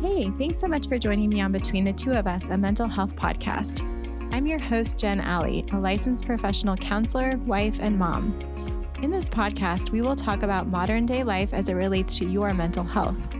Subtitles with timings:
[0.00, 2.86] Hey, thanks so much for joining me on Between the Two of Us, a mental
[2.86, 3.82] health podcast.
[4.30, 8.38] I'm your host, Jen Alley, a licensed professional counselor, wife, and mom.
[9.00, 12.52] In this podcast, we will talk about modern day life as it relates to your
[12.52, 13.34] mental health.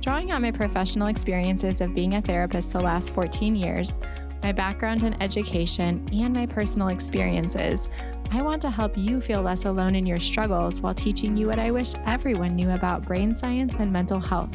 [0.00, 3.98] Drawing on my professional experiences of being a therapist the last 14 years,
[4.44, 7.88] my background in education, and my personal experiences,
[8.30, 11.58] I want to help you feel less alone in your struggles while teaching you what
[11.58, 14.54] I wish everyone knew about brain science and mental health.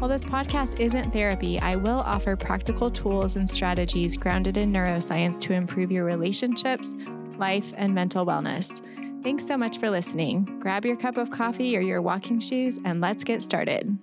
[0.00, 5.38] While this podcast isn't therapy, I will offer practical tools and strategies grounded in neuroscience
[5.40, 6.94] to improve your relationships,
[7.36, 8.80] life, and mental wellness.
[9.22, 10.58] Thanks so much for listening.
[10.58, 13.98] Grab your cup of coffee or your walking shoes and let's get started.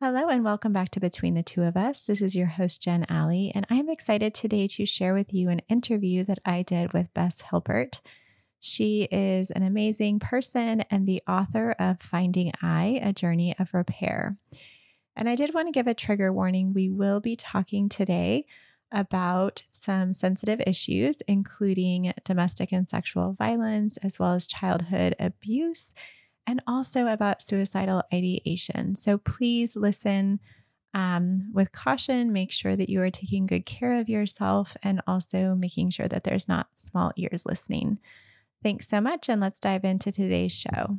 [0.00, 1.98] Hello, and welcome back to Between the Two of Us.
[1.98, 5.62] This is your host, Jen Alley, and I'm excited today to share with you an
[5.68, 8.00] interview that I did with Bess Hilpert.
[8.60, 14.36] She is an amazing person and the author of Finding I, A Journey of Repair.
[15.16, 16.72] And I did want to give a trigger warning.
[16.72, 18.46] We will be talking today
[18.90, 25.94] about some sensitive issues, including domestic and sexual violence, as well as childhood abuse,
[26.46, 28.94] and also about suicidal ideation.
[28.94, 30.40] So please listen
[30.94, 32.32] um, with caution.
[32.32, 36.24] Make sure that you are taking good care of yourself and also making sure that
[36.24, 37.98] there's not small ears listening.
[38.62, 40.98] Thanks so much, and let's dive into today's show.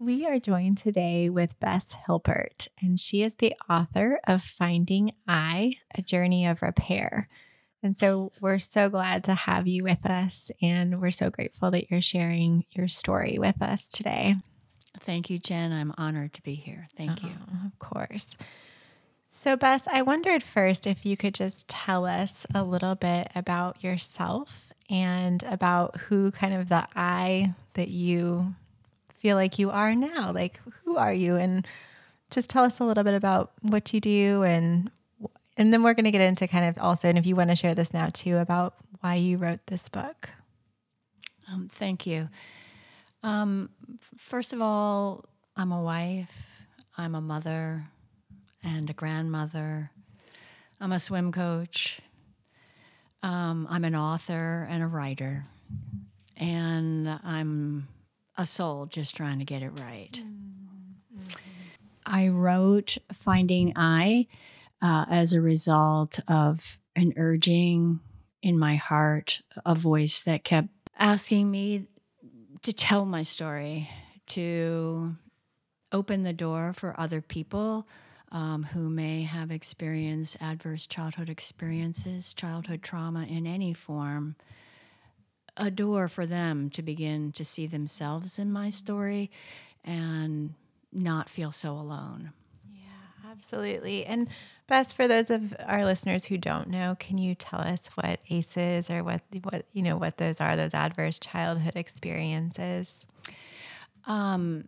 [0.00, 5.74] We are joined today with Bess Hilpert, and she is the author of Finding I,
[5.94, 7.28] A Journey of Repair.
[7.80, 11.90] And so we're so glad to have you with us, and we're so grateful that
[11.90, 14.36] you're sharing your story with us today.
[14.98, 15.72] Thank you, Jen.
[15.72, 16.88] I'm honored to be here.
[16.96, 17.30] Thank you.
[17.52, 18.36] Oh, of course.
[19.28, 23.84] So, Bess, I wondered first if you could just tell us a little bit about
[23.84, 28.54] yourself and about who kind of the I that you
[29.24, 30.30] feel like you are now?
[30.34, 31.36] Like, who are you?
[31.36, 31.66] And
[32.30, 34.90] just tell us a little bit about what you do and
[35.56, 37.56] and then we're going to get into kind of also and if you want to
[37.56, 40.28] share this now too about why you wrote this book.
[41.50, 42.28] Um, thank you.
[43.22, 43.70] Um,
[44.18, 45.24] first of all
[45.56, 46.66] i'm a wife
[46.98, 47.86] i'm a mother
[48.62, 49.90] and a grandmother.
[50.80, 52.00] I'm a swim coach.
[53.22, 55.46] Um, i'm an author and a writer.
[56.36, 57.88] And i'm
[58.36, 60.22] a soul just trying to get it right.
[60.22, 61.28] Mm-hmm.
[62.06, 64.26] I wrote Finding I
[64.82, 68.00] uh, as a result of an urging
[68.42, 70.68] in my heart, a voice that kept
[70.98, 71.86] asking me
[72.62, 73.88] to tell my story,
[74.26, 75.16] to
[75.92, 77.86] open the door for other people
[78.32, 84.34] um, who may have experienced adverse childhood experiences, childhood trauma in any form,
[85.56, 89.30] a door for them to begin to see themselves in my story
[89.84, 90.54] and
[90.92, 92.32] not feel so alone.
[92.72, 94.04] Yeah, absolutely.
[94.04, 94.28] And
[94.66, 98.90] Bess for those of our listeners who don't know, can you tell us what ACEs
[98.90, 100.56] or what what you know what those are?
[100.56, 103.04] Those adverse childhood experiences.
[104.06, 104.64] Um,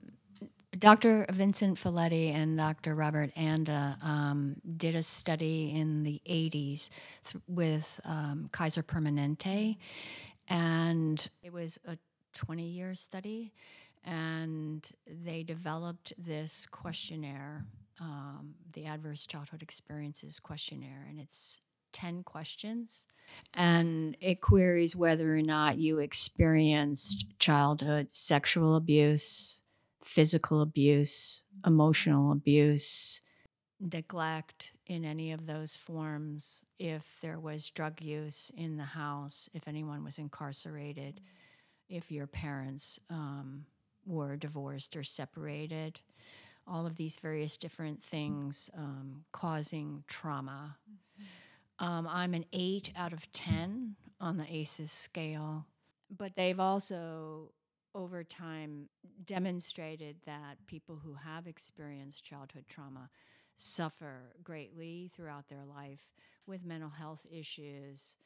[0.79, 1.27] Dr.
[1.31, 2.95] Vincent Felitti and Dr.
[2.95, 6.91] Robert Anda um, did a study in the 80s
[7.25, 9.77] th- with um, Kaiser Permanente,
[10.49, 11.99] and it was a
[12.35, 13.53] 20 year study.
[14.05, 17.65] And they developed this questionnaire,
[18.01, 21.07] um, the Adverse Childhood Experiences Questionnaire.
[21.09, 21.61] And it's
[21.93, 23.07] 10 questions.
[23.55, 29.63] And it queries whether or not you experienced childhood sexual abuse,
[30.05, 33.21] physical abuse, emotional abuse,
[33.81, 39.67] neglect in any of those forms, if there was drug use in the house, if
[39.67, 41.21] anyone was incarcerated,
[41.89, 43.65] if your parents um,
[44.07, 46.01] were divorced or separated,
[46.67, 50.77] all of these various different things um, causing trauma.
[51.79, 55.67] Um, I'm an eight out of 10 on the ACEs scale,
[56.11, 57.53] but they've also
[57.95, 58.89] over time
[59.25, 63.09] demonstrated that people who have experienced childhood trauma
[63.57, 66.13] suffer greatly throughout their life
[66.47, 68.17] with mental health issues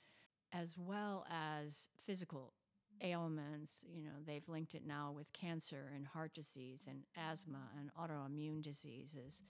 [0.53, 2.53] as well as physical
[3.03, 3.85] ailments.
[3.89, 8.63] You know, they've linked it now with cancer and heart disease and asthma and autoimmune
[8.63, 9.43] diseases.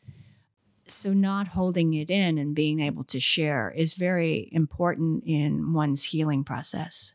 [0.87, 6.05] So, not holding it in and being able to share is very important in one's
[6.05, 7.15] healing process.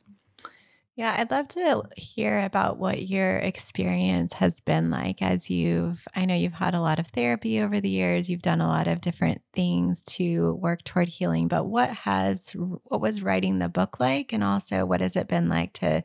[0.97, 6.23] Yeah, I'd love to hear about what your experience has been like as you've, I
[6.23, 9.01] know you've had a lot of therapy over the years, you've done a lot of
[9.01, 14.31] different things to work toward healing, but what has, what was writing the book like?
[14.31, 16.01] And also, what has it been like to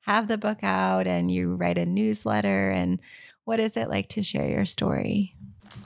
[0.00, 2.70] have the book out and you write a newsletter?
[2.70, 2.98] And
[3.44, 5.34] what is it like to share your story?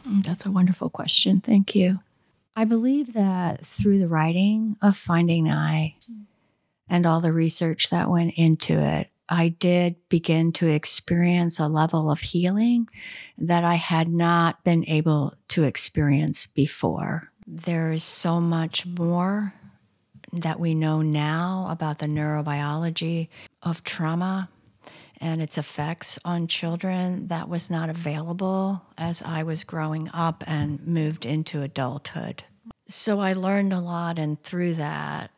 [0.08, 1.40] Mm, that's a wonderful question.
[1.40, 1.98] Thank you.
[2.54, 5.96] I believe that through the writing of Finding I
[6.88, 12.10] and all the research that went into it, I did begin to experience a level
[12.10, 12.88] of healing
[13.38, 17.30] that I had not been able to experience before.
[17.46, 19.54] There is so much more
[20.32, 23.28] that we know now about the neurobiology
[23.62, 24.48] of trauma
[25.20, 30.86] and its effects on children that was not available as I was growing up and
[30.86, 32.44] moved into adulthood.
[32.88, 35.30] So I learned a lot, and through that,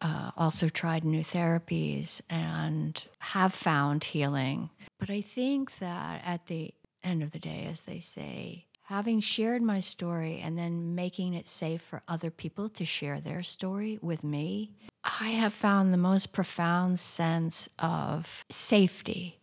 [0.00, 4.70] uh, also tried new therapies and have found healing.
[4.98, 9.62] But I think that at the end of the day, as they say, having shared
[9.62, 14.24] my story and then making it safe for other people to share their story with
[14.24, 14.72] me,
[15.20, 19.38] I have found the most profound sense of safety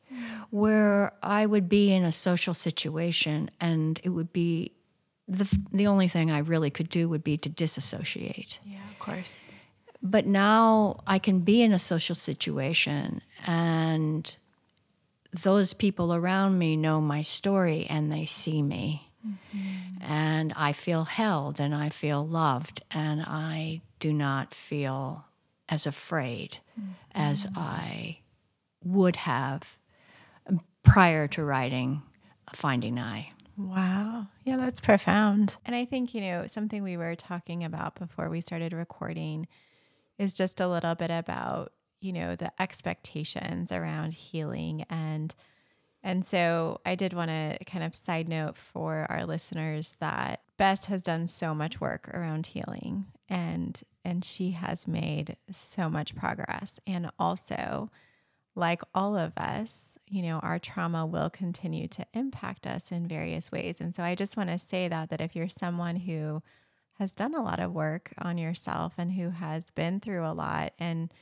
[0.49, 4.71] where I would be in a social situation and it would be
[5.27, 8.59] the, the only thing I really could do would be to disassociate.
[8.65, 9.49] Yeah, of course.
[10.09, 14.35] But now I can be in a social situation and
[15.43, 19.11] those people around me know my story and they see me.
[19.27, 20.03] Mm-hmm.
[20.09, 25.25] And I feel held and I feel loved and I do not feel
[25.67, 26.91] as afraid mm-hmm.
[27.13, 28.19] as I
[28.83, 29.77] would have
[30.83, 32.01] prior to writing
[32.53, 33.31] Finding I.
[33.57, 34.27] Wow.
[34.45, 35.57] Yeah, that's profound.
[35.65, 39.47] And I think, you know, something we were talking about before we started recording
[40.17, 45.33] is just a little bit about, you know, the expectations around healing and
[46.03, 50.85] and so I did want to kind of side note for our listeners that Bess
[50.85, 56.79] has done so much work around healing and and she has made so much progress
[56.87, 57.91] and also
[58.55, 63.51] like all of us you know, our trauma will continue to impact us in various
[63.51, 63.81] ways.
[63.81, 66.41] And so I just want to say that that if you're someone who
[66.99, 70.73] has done a lot of work on yourself and who has been through a lot
[70.79, 71.13] and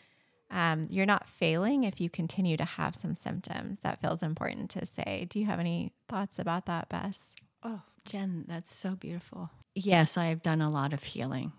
[0.52, 3.80] um, you're not failing if you continue to have some symptoms.
[3.82, 5.26] That feels important to say.
[5.30, 7.36] Do you have any thoughts about that, Bess?
[7.64, 9.50] Oh, Jen, that's so beautiful.
[9.74, 11.52] Yes, I have done a lot of healing,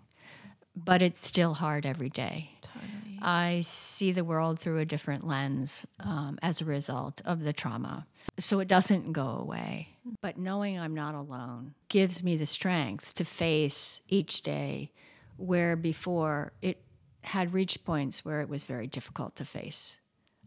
[0.75, 2.51] but it's still hard every day.
[2.61, 3.19] Totally.
[3.21, 8.07] I see the world through a different lens um, as a result of the trauma.
[8.39, 9.89] So it doesn't go away.
[10.21, 14.91] But knowing I'm not alone gives me the strength to face each day
[15.37, 16.81] where before it
[17.21, 19.99] had reached points where it was very difficult to face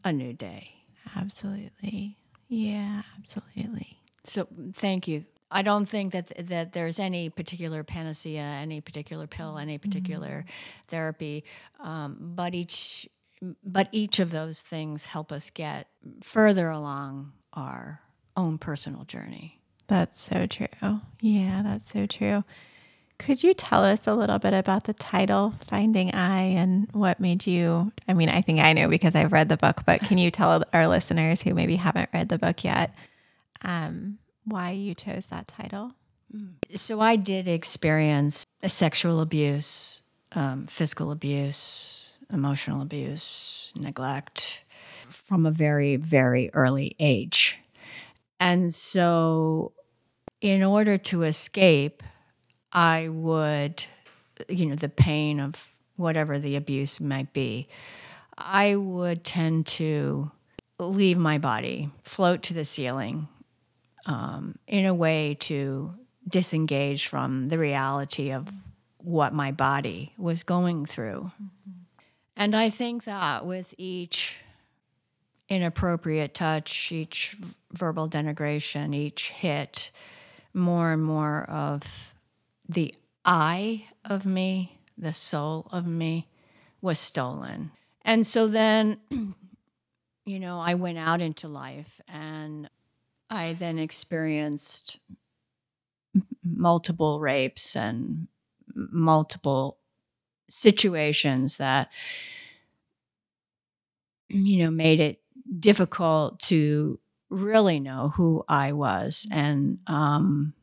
[0.05, 0.71] a new day.
[1.17, 2.17] Absolutely.
[2.49, 4.01] Yeah, absolutely.
[4.25, 9.59] So thank you I don't think that that there's any particular panacea, any particular pill,
[9.59, 10.89] any particular mm-hmm.
[10.89, 11.45] therapy,
[11.81, 13.09] um, but each
[13.65, 15.89] but each of those things help us get
[16.23, 18.01] further along our
[18.37, 19.61] own personal journey.
[19.87, 21.00] That's so true.
[21.21, 22.44] Yeah, that's so true.
[23.19, 27.47] Could you tell us a little bit about the title, Finding I, and what made
[27.47, 27.93] you?
[28.09, 30.65] I mean, I think I know because I've read the book, but can you tell
[30.73, 32.94] our listeners who maybe haven't read the book yet
[33.62, 35.93] um, why you chose that title.
[36.75, 40.03] So I did experience sexual abuse,
[40.33, 44.62] um, physical abuse, emotional abuse, neglect
[45.09, 47.59] from a very, very early age.
[48.41, 49.73] And so,
[50.41, 52.03] in order to escape,
[52.73, 53.85] I would,
[54.49, 57.69] you know, the pain of whatever the abuse might be,
[58.38, 60.33] I would tend to
[60.79, 63.29] leave my body, float to the ceiling,
[64.07, 65.93] um, in a way to
[66.26, 68.49] disengage from the reality of
[68.97, 71.31] what my body was going through.
[71.35, 71.71] Mm-hmm.
[72.37, 74.37] And I think that with each
[75.50, 77.37] inappropriate touch, each
[77.73, 79.90] verbal denigration, each hit,
[80.54, 82.14] more and more of
[82.69, 86.28] the I of me, the soul of me,
[86.80, 87.73] was stolen.
[88.02, 88.99] And so then,
[90.25, 92.71] you know, I went out into life and
[93.28, 94.99] I then experienced
[96.45, 98.28] multiple rapes and
[98.75, 99.78] multiple
[100.49, 101.88] situations that
[104.28, 105.21] you know made it
[105.59, 110.54] difficult to really know who I was and um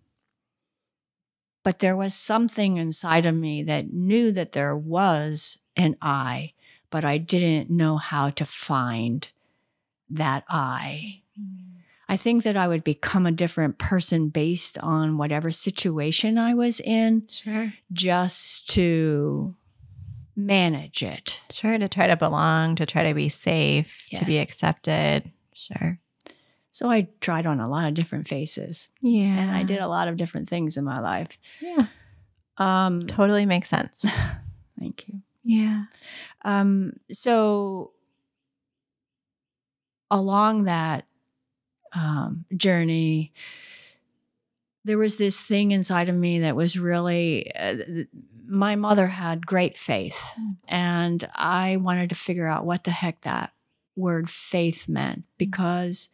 [1.63, 6.53] but there was something inside of me that knew that there was an I
[6.89, 9.29] but I didn't know how to find
[10.09, 11.67] that I mm-hmm.
[12.09, 16.79] I think that I would become a different person based on whatever situation I was
[16.79, 17.27] in.
[17.27, 17.73] Sure.
[17.91, 19.55] Just to
[20.37, 21.39] manage it.
[21.51, 21.77] Sure.
[21.77, 24.19] To try to belong, to try to be safe, yes.
[24.19, 25.31] to be accepted.
[25.53, 25.99] Sure.
[26.71, 28.89] So I tried on a lot of different faces.
[29.01, 29.29] Yeah.
[29.29, 31.39] And I did a lot of different things in my life.
[31.59, 31.87] Yeah.
[32.57, 34.05] Um, Totally makes sense.
[34.79, 35.21] thank you.
[35.43, 35.85] Yeah.
[36.45, 37.93] Um, so
[40.11, 41.07] along that
[41.93, 43.33] um, journey,
[44.85, 47.51] there was this thing inside of me that was really.
[47.55, 48.03] Uh,
[48.47, 50.57] my mother had great faith, Mm.
[50.67, 53.53] and I wanted to figure out what the heck that
[53.95, 56.09] word faith meant because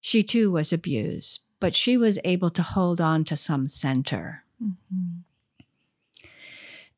[0.00, 4.44] she too was abused, but she was able to hold on to some center.
[4.62, 5.22] Mhm.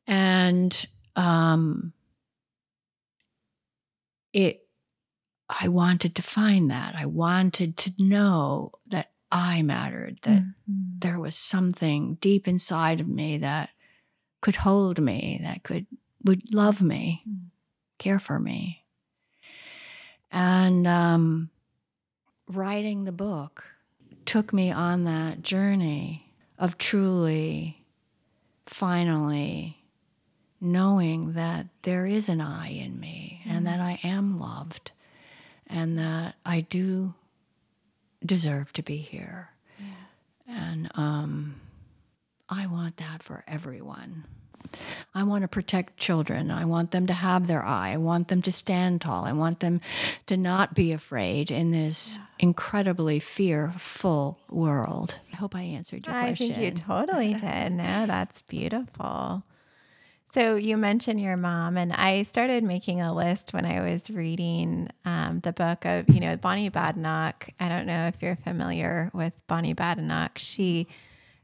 [0.07, 1.93] and um
[4.33, 4.67] it
[5.49, 10.99] i wanted to find that i wanted to know that i mattered that Mhm.
[10.99, 13.69] there was something deep inside of me that
[14.41, 15.85] could hold me that could
[16.23, 17.49] would love me Mm.
[17.97, 18.85] care for me
[20.31, 21.49] and um
[22.47, 23.75] writing the book
[24.25, 27.85] took me on that journey of truly
[28.65, 29.77] finally
[30.59, 34.91] knowing that there is an I in me and that I am loved
[35.65, 37.15] and that I do
[38.25, 39.49] deserve to be here.
[40.47, 41.55] And um,
[42.49, 44.25] I want that for everyone.
[45.13, 46.51] I want to protect children.
[46.51, 47.91] I want them to have their eye.
[47.91, 49.25] I want them to stand tall.
[49.25, 49.81] I want them
[50.27, 55.15] to not be afraid in this incredibly fearful world.
[55.33, 56.53] I hope I answered your I question.
[56.53, 57.71] think you totally did.
[57.73, 59.43] No, that's beautiful.
[60.33, 64.89] So you mentioned your mom, and I started making a list when I was reading
[65.03, 67.49] um, the book of, you know, Bonnie Badenoch.
[67.59, 70.37] I don't know if you're familiar with Bonnie Badenoch.
[70.37, 70.87] She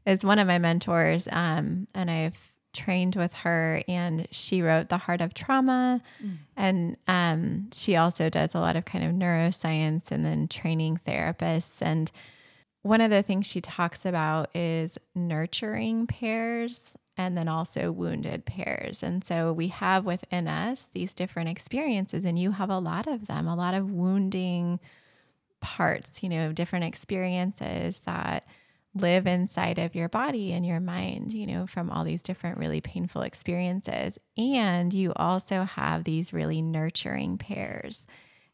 [0.06, 4.96] is one of my mentors, um, and I've trained with her, and she wrote The
[4.96, 6.00] Heart of Trauma,
[6.56, 11.82] and um, she also does a lot of kind of neuroscience and then training therapists
[11.82, 12.10] and
[12.82, 19.02] one of the things she talks about is nurturing pairs and then also wounded pairs.
[19.02, 23.26] And so we have within us these different experiences, and you have a lot of
[23.26, 24.78] them, a lot of wounding
[25.60, 28.46] parts, you know, different experiences that
[28.94, 32.80] live inside of your body and your mind, you know, from all these different really
[32.80, 34.18] painful experiences.
[34.36, 38.06] And you also have these really nurturing pairs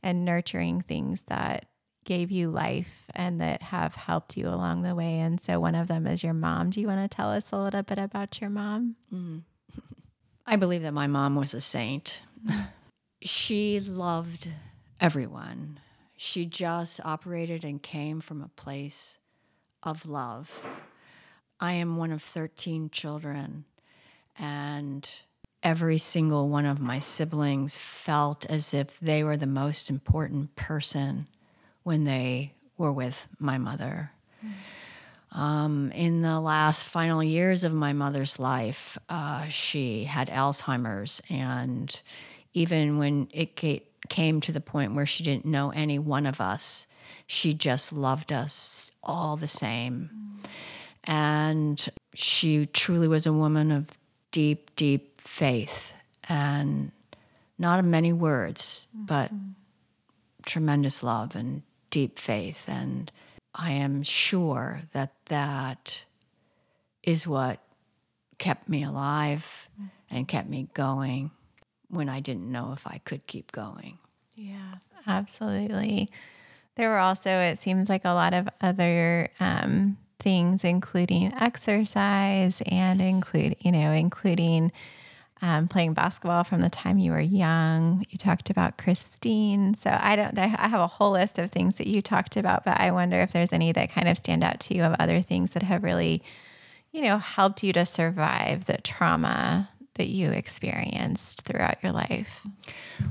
[0.03, 1.67] and nurturing things that
[2.05, 5.19] gave you life and that have helped you along the way.
[5.19, 6.71] And so one of them is your mom.
[6.71, 8.97] Do you want to tell us a little bit about your mom?
[9.13, 9.43] Mm.
[10.47, 12.21] I believe that my mom was a saint.
[13.23, 14.49] she loved
[15.01, 15.81] everyone.
[16.17, 19.19] She just operated and came from a place
[19.83, 20.65] of love.
[21.61, 23.65] I am one of 13 children,
[24.39, 25.09] and
[25.63, 31.27] every single one of my siblings felt as if they were the most important person
[31.85, 34.11] when they were with my mother.
[35.31, 42.01] Um, in the last final years of my mother's life, uh, she had Alzheimer's, and
[42.53, 43.61] even when it
[44.09, 46.87] came to the point where she didn't know any one of us,
[47.27, 50.41] she just loved us all the same.
[51.03, 53.91] And she truly was a woman of
[54.31, 55.95] deep, deep faith,
[56.29, 56.93] and
[57.59, 59.33] not of many words, but
[60.47, 61.63] tremendous love and
[61.95, 62.69] deep faith.
[62.69, 63.13] And
[63.55, 66.05] I am sure that that
[67.05, 67.61] is what
[68.37, 69.69] kept me alive
[70.11, 71.31] and kept me going
[71.89, 73.99] when I didn't know if I could keep going.
[74.35, 76.11] Yeah, absolutely.
[76.75, 83.01] There were also, it seems like a lot of other um, things, including exercise and
[83.01, 84.73] include, you know, including
[85.45, 88.07] um, playing basketball from the time you were young.
[88.09, 89.75] You talked about Christine.
[89.75, 92.81] So I don't, I have a whole list of things that you talked about, but
[92.81, 95.51] I wonder if there's any that kind of stand out to you of other things
[95.51, 96.23] that have really,
[96.93, 102.47] you know, helped you to survive the trauma that you experienced throughout your life.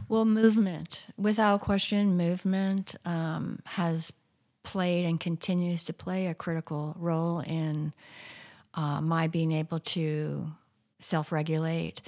[0.09, 4.11] Well, movement, without question, movement um, has
[4.63, 7.93] played and continues to play a critical role in
[8.73, 10.51] uh, my being able to
[11.03, 12.01] self regulate.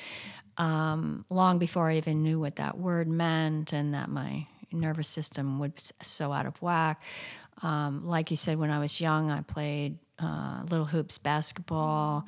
[0.57, 5.59] Um, long before I even knew what that word meant and that my nervous system
[5.59, 7.01] was so out of whack.
[7.61, 12.27] Um, like you said, when I was young, I played uh, little hoops basketball.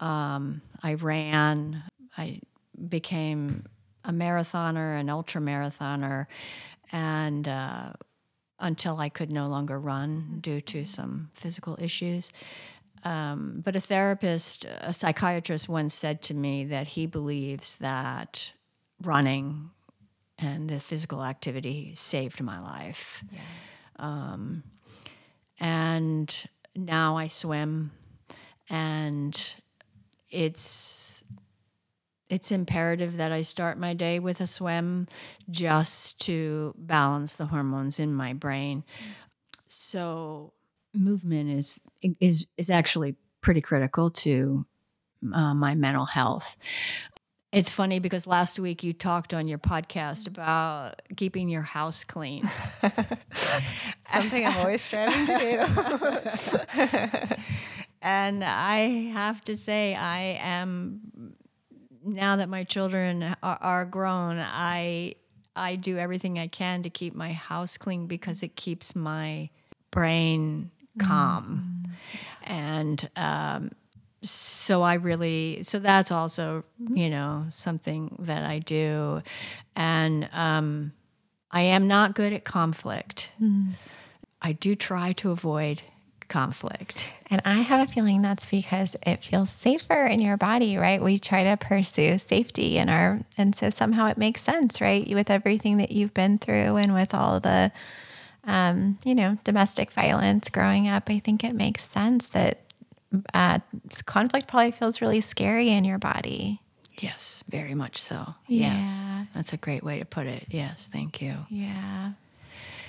[0.00, 1.82] Um, I ran.
[2.16, 2.40] I
[2.88, 3.64] became
[4.04, 6.26] a marathoner, an ultra marathoner,
[6.92, 7.92] and uh,
[8.58, 12.32] until I could no longer run due to some physical issues.
[13.04, 18.52] Um, but a therapist, a psychiatrist once said to me that he believes that
[19.02, 19.70] running
[20.38, 23.24] and the physical activity saved my life.
[23.96, 24.62] Um,
[25.58, 26.34] and
[26.76, 27.90] now I swim,
[28.70, 29.54] and
[30.30, 31.24] it's
[32.28, 35.08] it's imperative that I start my day with a swim
[35.50, 38.84] just to balance the hormones in my brain.
[39.66, 40.52] So
[40.92, 41.74] movement is
[42.20, 44.66] is is actually pretty critical to
[45.34, 46.56] uh, my mental health.
[47.50, 52.44] It's funny because last week you talked on your podcast about keeping your house clean.
[54.12, 55.38] Something I'm always striving to
[56.76, 56.82] do.
[58.02, 61.34] and I have to say, I am
[62.04, 65.14] now that my children are, are grown, I
[65.56, 69.50] I do everything I can to keep my house clean because it keeps my
[69.90, 71.64] brain calm.
[71.64, 71.67] Mm.
[72.48, 73.70] And um,
[74.22, 79.22] so I really, so that's also, you know, something that I do.
[79.76, 80.92] And um,
[81.50, 83.30] I am not good at conflict.
[83.40, 83.72] Mm.
[84.42, 85.82] I do try to avoid
[86.28, 87.10] conflict.
[87.30, 91.02] And I have a feeling that's because it feels safer in your body, right?
[91.02, 95.08] We try to pursue safety in our, and so somehow it makes sense, right?
[95.08, 97.72] With everything that you've been through and with all the,
[98.48, 102.62] um, you know, domestic violence growing up, I think it makes sense that
[103.34, 103.60] uh,
[104.06, 106.60] conflict probably feels really scary in your body.
[106.98, 108.34] Yes, very much so.
[108.48, 108.78] Yeah.
[108.78, 109.04] Yes.
[109.34, 110.46] That's a great way to put it.
[110.48, 111.36] Yes, thank you.
[111.48, 112.12] Yeah.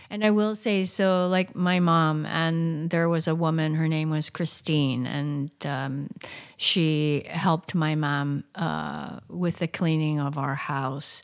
[0.10, 4.10] And I will say, so like my mom, and there was a woman, her name
[4.10, 6.10] was Christine, and um,
[6.58, 11.22] she helped my mom uh, with the cleaning of our house.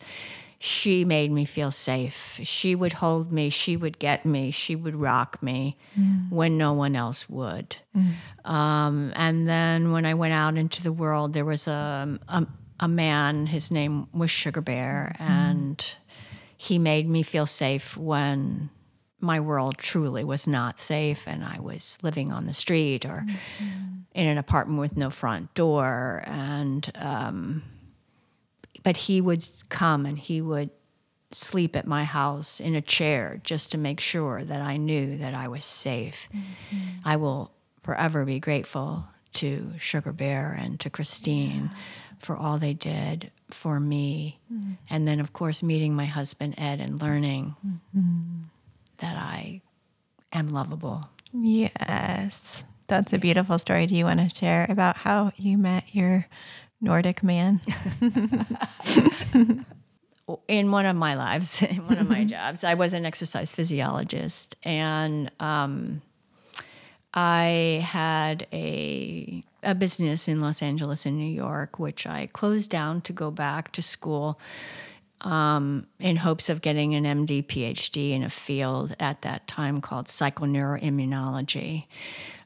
[0.65, 2.39] She made me feel safe.
[2.41, 6.31] She would hold me, she would get me, she would rock me mm.
[6.31, 7.75] when no one else would.
[7.95, 8.49] Mm.
[8.49, 12.47] Um, and then when I went out into the world, there was a, a,
[12.79, 15.29] a man, his name was Sugar Bear, mm.
[15.29, 15.95] and
[16.57, 18.71] he made me feel safe when
[19.19, 23.97] my world truly was not safe and I was living on the street or mm-hmm.
[24.15, 26.23] in an apartment with no front door.
[26.25, 27.61] And, um,
[28.85, 30.69] but he would come and he would
[31.31, 35.33] sleep at my house in a chair just to make sure that I knew that
[35.33, 36.29] I was safe.
[36.33, 36.77] Mm-hmm.
[37.03, 41.79] I will forever be grateful to Sugar Bear and to Christine yeah.
[42.19, 44.39] for all they did for me.
[44.53, 44.73] Mm-hmm.
[44.89, 48.43] And then, of course, meeting my husband Ed and learning mm-hmm
[48.97, 49.61] that I
[50.31, 51.01] am lovable.
[51.33, 52.63] Yes.
[52.87, 53.87] That's a beautiful story.
[53.87, 56.27] Do you want to share about how you met your
[56.85, 57.59] Nordic man?
[60.47, 64.55] in one of my lives, in one of my jobs, I was an exercise physiologist,
[64.63, 66.01] and um,
[67.13, 73.01] I had a a business in Los Angeles and New York, which I closed down
[73.01, 74.39] to go back to school
[75.21, 80.05] um, in hopes of getting an MD, PhD in a field at that time called
[80.05, 81.87] psychoneuroimmunology,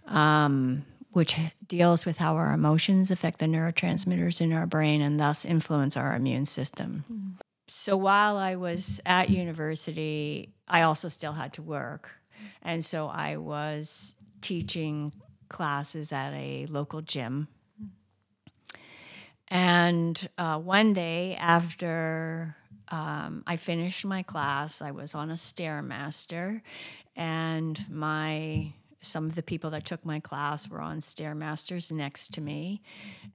[0.08, 1.36] um, which
[1.67, 6.15] deals with how our emotions affect the neurotransmitters in our brain and thus influence our
[6.15, 7.04] immune system.
[7.12, 7.41] Mm.
[7.67, 12.12] So while I was at university, I also still had to work.
[12.62, 15.13] And so I was teaching
[15.50, 17.48] classes at a local gym.
[19.50, 22.56] And uh, one day after
[22.91, 24.82] um, I finished my class.
[24.82, 26.62] I was on a stairmaster,
[27.15, 32.42] and my some of the people that took my class were on stairmasters next to
[32.42, 32.82] me,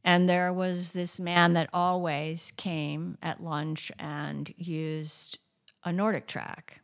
[0.04, 5.38] and there was this man that always came at lunch and used
[5.84, 6.80] a NordicTrack.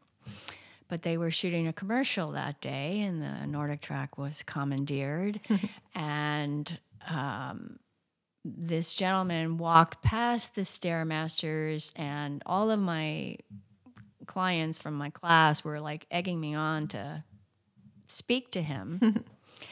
[0.88, 5.40] But they were shooting a commercial that day, and the NordicTrack was commandeered,
[5.94, 7.78] and um,
[8.44, 13.36] this gentleman walked past the stairmasters and all of my
[14.26, 17.22] clients from my class were like egging me on to
[18.10, 19.24] speak to him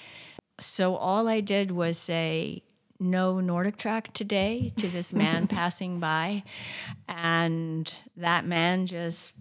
[0.60, 2.62] so all i did was say
[3.00, 6.42] no NordicTrack today to this man passing by
[7.06, 9.34] and that man just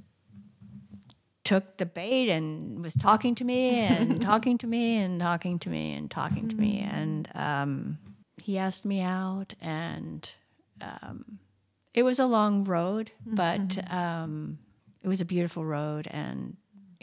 [1.43, 5.69] took the bait and was talking to me and talking to me and talking to
[5.69, 7.97] me and talking to me and um,
[8.47, 10.29] he asked me out, and
[10.79, 11.39] um,
[11.93, 13.93] it was a long road, but mm-hmm.
[13.93, 14.57] um,
[15.03, 16.07] it was a beautiful road.
[16.09, 16.55] And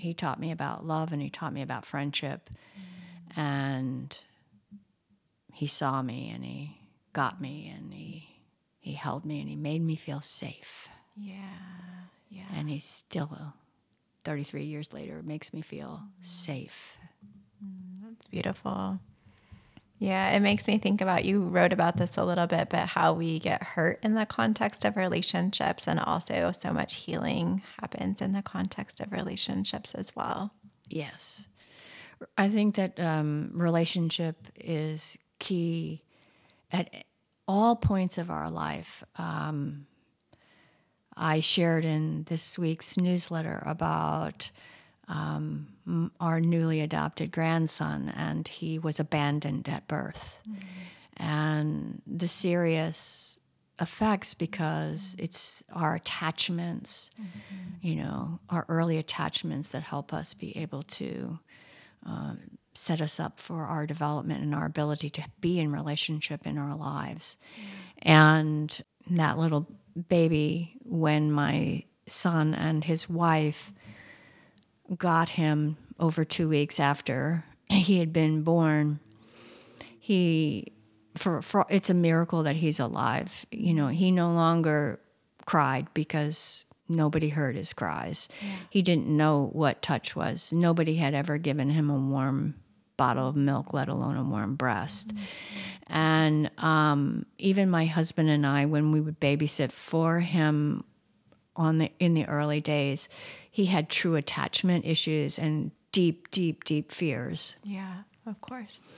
[0.04, 3.40] he taught me about love, and he taught me about friendship, mm-hmm.
[3.40, 4.18] and
[5.52, 6.78] he saw me, and he
[7.12, 8.28] got me, and he
[8.78, 10.88] he held me, and he made me feel safe.
[11.16, 11.40] Yeah,
[12.28, 12.44] yeah.
[12.54, 13.54] And he still,
[14.24, 16.98] 33 years later, makes me feel safe.
[17.64, 19.00] Mm, that's beautiful.
[20.04, 23.14] Yeah, it makes me think about you wrote about this a little bit, but how
[23.14, 28.32] we get hurt in the context of relationships, and also so much healing happens in
[28.32, 30.52] the context of relationships as well.
[30.90, 31.48] Yes.
[32.36, 36.02] I think that um, relationship is key
[36.70, 37.06] at
[37.48, 39.02] all points of our life.
[39.16, 39.86] Um,
[41.16, 44.50] I shared in this week's newsletter about
[45.08, 45.68] um,
[46.20, 50.38] our newly adopted grandson, and he was abandoned at birth.
[50.48, 50.60] Mm-hmm.
[51.16, 53.38] And the serious
[53.80, 57.86] effects because it's our attachments, mm-hmm.
[57.86, 61.38] you know, our early attachments that help us be able to
[62.04, 62.38] um,
[62.72, 66.76] set us up for our development and our ability to be in relationship in our
[66.76, 67.36] lives.
[68.02, 68.76] And
[69.10, 69.66] that little
[70.08, 73.72] baby, when my son and his wife
[74.96, 79.00] got him over two weeks after he had been born,
[79.98, 80.72] he
[81.16, 83.46] for, for it's a miracle that he's alive.
[83.50, 85.00] You know, he no longer
[85.46, 88.28] cried because nobody heard his cries.
[88.42, 88.48] Yeah.
[88.70, 90.52] He didn't know what touch was.
[90.52, 92.54] Nobody had ever given him a warm
[92.96, 95.14] bottle of milk, let alone a warm breast.
[95.14, 95.24] Mm-hmm.
[95.86, 100.84] And um, even my husband and I, when we would babysit for him
[101.56, 103.08] on the in the early days,
[103.54, 107.54] he had true attachment issues and deep, deep, deep fears.
[107.62, 108.92] Yeah, of course.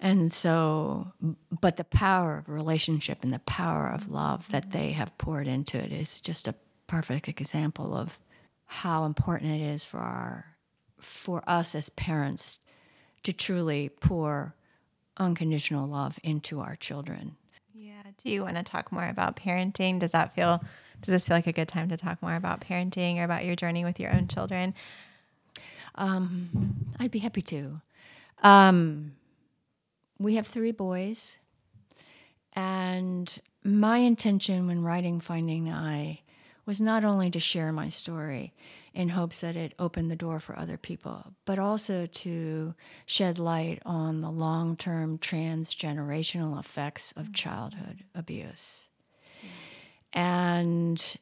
[0.00, 1.10] And so,
[1.62, 5.78] but the power of relationship and the power of love that they have poured into
[5.78, 6.54] it is just a
[6.86, 8.20] perfect example of
[8.66, 10.44] how important it is for our
[10.98, 12.58] for us as parents
[13.22, 14.54] to truly pour
[15.16, 17.36] unconditional love into our children.
[17.72, 18.02] Yeah.
[18.22, 20.00] Do you want to talk more about parenting?
[20.00, 20.62] Does that feel
[21.02, 23.56] does this feel like a good time to talk more about parenting or about your
[23.56, 24.74] journey with your own children?
[25.96, 27.80] Um, I'd be happy to.
[28.42, 29.12] Um,
[30.18, 31.38] we have three boys,
[32.54, 33.32] and
[33.64, 36.20] my intention when writing Finding I
[36.64, 38.54] was not only to share my story
[38.94, 42.74] in hopes that it opened the door for other people, but also to
[43.06, 48.88] shed light on the long term transgenerational effects of childhood abuse.
[50.12, 51.16] And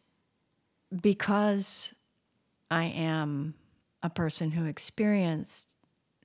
[1.03, 1.95] because
[2.71, 3.55] I am
[4.03, 5.77] a person who experienced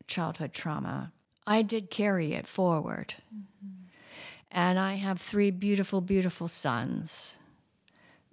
[0.08, 1.12] childhood trauma,
[1.45, 3.15] I did carry it forward.
[3.34, 3.88] Mm-hmm.
[4.51, 7.38] And I have three beautiful, beautiful sons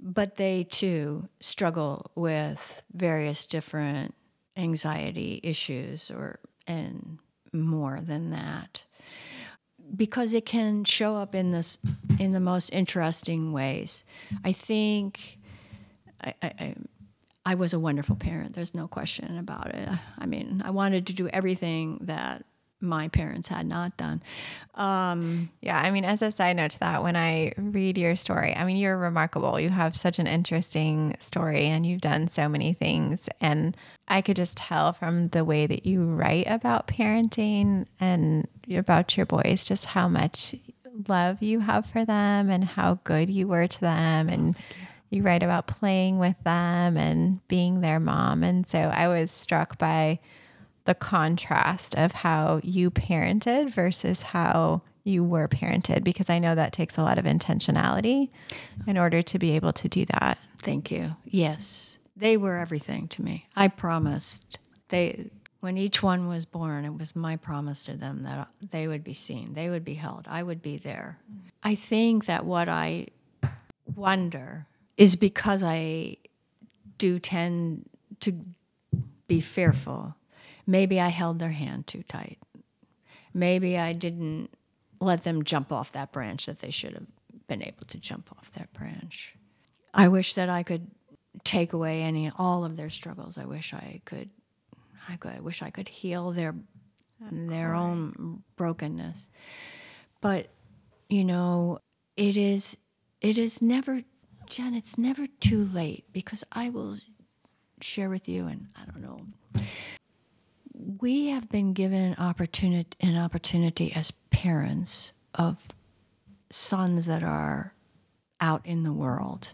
[0.03, 4.15] but they too struggle with various different
[4.57, 7.19] anxiety issues or and
[7.53, 8.85] more than that
[9.95, 11.79] because it can show up in this
[12.19, 14.05] in the most interesting ways.
[14.45, 15.39] I think
[16.21, 16.75] I, I,
[17.45, 19.89] I was a wonderful parent there's no question about it.
[20.19, 22.45] I mean i wanted to do everything that
[22.83, 24.23] my parents had not done.
[24.75, 28.55] Um, yeah, I mean, as a side note to that, when I read your story,
[28.55, 29.61] I mean, you're remarkable.
[29.61, 33.29] You have such an interesting story and you've done so many things.
[33.41, 33.77] And
[34.09, 39.27] I could just tell from the way that you write about parenting and about your
[39.27, 40.55] boys just how much
[41.09, 44.29] love you have for them and how good you were to them.
[44.29, 44.57] And
[45.11, 48.43] you write about playing with them and being their mom.
[48.43, 50.19] And so I was struck by
[50.85, 56.73] the contrast of how you parented versus how you were parented because I know that
[56.73, 58.31] takes a lot of intentionality
[58.87, 60.39] in order to be able to do that.
[60.59, 61.17] Thank you.
[61.25, 61.99] Yes.
[62.17, 63.47] They were everything to me.
[63.57, 68.49] I promised they when each one was born it was my promise to them that
[68.71, 71.19] they would be seen, they would be held, I would be there.
[71.63, 73.07] I think that what I
[73.95, 74.67] wonder
[74.97, 76.17] is because I
[76.99, 77.89] do tend
[78.21, 78.33] to
[79.29, 80.17] be fearful
[80.67, 82.39] Maybe I held their hand too tight.
[83.35, 84.51] Maybe I didn't
[85.01, 87.07] let them jump off that branch that they should have
[87.49, 89.35] been able to jump off that branch.
[89.93, 90.91] I wish that I could
[91.45, 93.37] take away any all of their struggles.
[93.37, 94.31] I wish I could
[95.09, 96.55] I could I wish I could heal their
[97.31, 99.27] their own brokenness.
[100.21, 100.49] But
[101.09, 101.81] you know,
[102.17, 102.77] it is
[103.21, 104.03] it is never
[104.49, 106.99] Jen, it's never too late because I will
[107.81, 109.21] share with you and I don't know
[110.99, 115.57] we have been given opportunity, an opportunity as parents of
[116.51, 117.75] sons that are
[118.41, 119.49] out in the world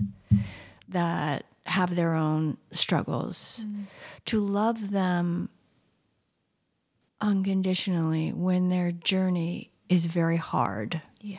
[0.88, 3.84] that have their own struggles mm.
[4.24, 5.48] to love them
[7.20, 11.02] unconditionally when their journey is very hard.
[11.20, 11.38] Yeah.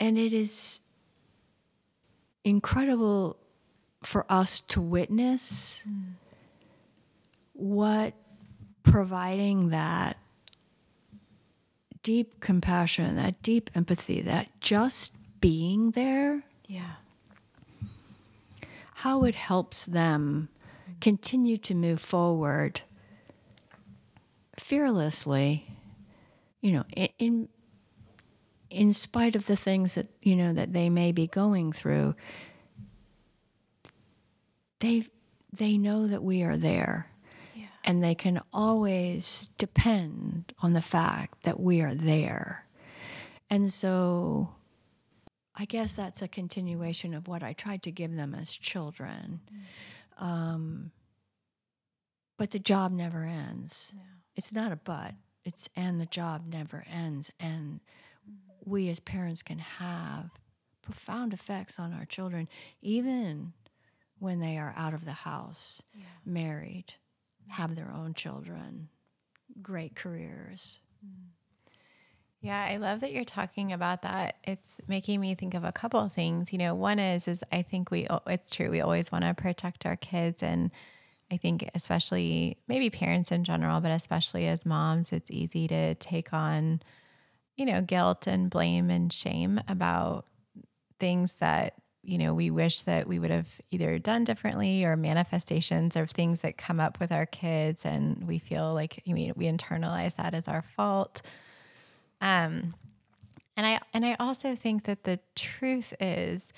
[0.00, 0.80] And it is
[2.44, 3.36] incredible
[4.02, 6.14] for us to witness mm
[7.62, 8.14] what
[8.82, 10.16] providing that
[12.02, 16.42] deep compassion, that deep empathy, that just being there.
[16.66, 16.94] Yeah.
[18.94, 20.48] How it helps them
[21.00, 22.80] continue to move forward
[24.56, 25.66] fearlessly,
[26.60, 26.84] you know,
[27.18, 27.48] in
[28.70, 32.14] in spite of the things that you know that they may be going through.
[34.80, 35.04] They
[35.52, 37.11] they know that we are there.
[37.84, 42.66] And they can always depend on the fact that we are there.
[43.50, 44.50] And so
[45.54, 49.40] I guess that's a continuation of what I tried to give them as children.
[49.52, 50.24] Mm.
[50.24, 50.90] Um,
[52.38, 53.92] but the job never ends.
[53.94, 54.02] Yeah.
[54.36, 55.14] It's not a but,
[55.44, 57.30] it's and the job never ends.
[57.38, 57.80] And
[58.28, 58.36] mm.
[58.64, 60.30] we as parents can have
[60.80, 62.48] profound effects on our children,
[62.80, 63.52] even
[64.18, 66.04] when they are out of the house, yeah.
[66.24, 66.94] married,
[67.48, 68.88] have their own children,
[69.60, 70.80] great careers.
[72.40, 74.36] Yeah, I love that you're talking about that.
[74.42, 76.52] It's making me think of a couple of things.
[76.52, 79.34] You know, one is is I think we oh, it's true we always want to
[79.34, 80.72] protect our kids and
[81.30, 86.32] I think especially maybe parents in general, but especially as moms, it's easy to take
[86.32, 86.82] on
[87.56, 90.28] you know, guilt and blame and shame about
[90.98, 95.96] things that you know we wish that we would have either done differently or manifestations
[95.96, 99.46] of things that come up with our kids and we feel like I mean, we
[99.46, 101.22] internalize that as our fault
[102.20, 102.74] um,
[103.56, 106.52] and I and I also think that the truth is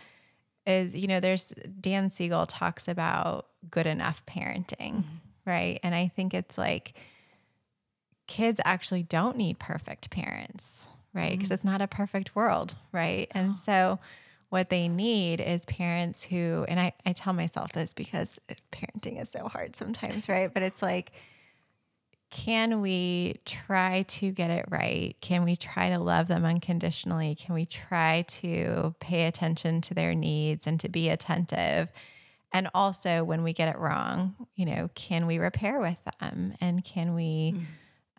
[0.66, 5.16] is you know there's Dan Siegel talks about good enough parenting, mm-hmm.
[5.46, 5.80] right?
[5.83, 6.94] And I think it's like
[8.26, 11.33] kids actually don't need perfect parents, right?
[11.33, 11.54] Because mm-hmm.
[11.54, 13.26] it's not a perfect world, right?
[13.35, 13.40] Oh.
[13.40, 13.98] And so
[14.54, 18.38] what they need is parents who and I, I tell myself this because
[18.70, 20.54] parenting is so hard sometimes, right?
[20.54, 21.10] But it's like
[22.30, 25.16] can we try to get it right?
[25.20, 27.34] Can we try to love them unconditionally?
[27.34, 31.90] Can we try to pay attention to their needs and to be attentive?
[32.52, 36.84] And also, when we get it wrong, you know, can we repair with them and
[36.84, 37.64] can we mm.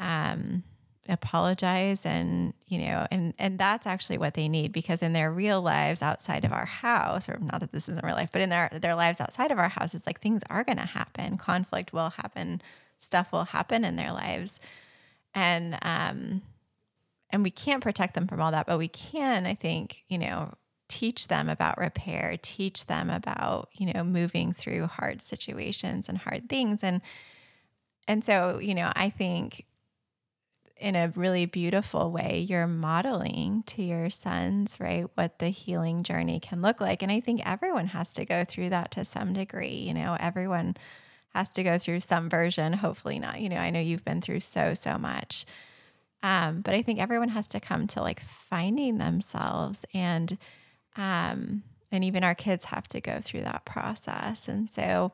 [0.05, 0.63] um,
[1.07, 2.05] apologize?
[2.05, 6.01] And, you know, and, and that's actually what they need because in their real lives
[6.01, 8.95] outside of our house, or not that this isn't real life, but in their, their
[8.95, 11.37] lives outside of our house, it's like things are going to happen.
[11.37, 12.61] Conflict will happen
[12.99, 14.59] stuff will happen in their lives.
[15.33, 16.41] And um
[17.29, 20.53] and we can't protect them from all that, but we can, I think, you know,
[20.87, 26.49] teach them about repair, teach them about, you know, moving through hard situations and hard
[26.49, 27.01] things and
[28.07, 29.65] and so, you know, I think
[30.77, 36.39] in a really beautiful way, you're modeling to your sons, right, what the healing journey
[36.39, 37.01] can look like.
[37.01, 39.75] And I think everyone has to go through that to some degree.
[39.75, 40.75] You know, everyone
[41.33, 42.73] has to go through some version.
[42.73, 43.39] Hopefully not.
[43.39, 45.45] You know, I know you've been through so, so much.
[46.21, 50.37] Um, but I think everyone has to come to like finding themselves and
[50.97, 54.47] um, and even our kids have to go through that process.
[54.47, 55.11] And so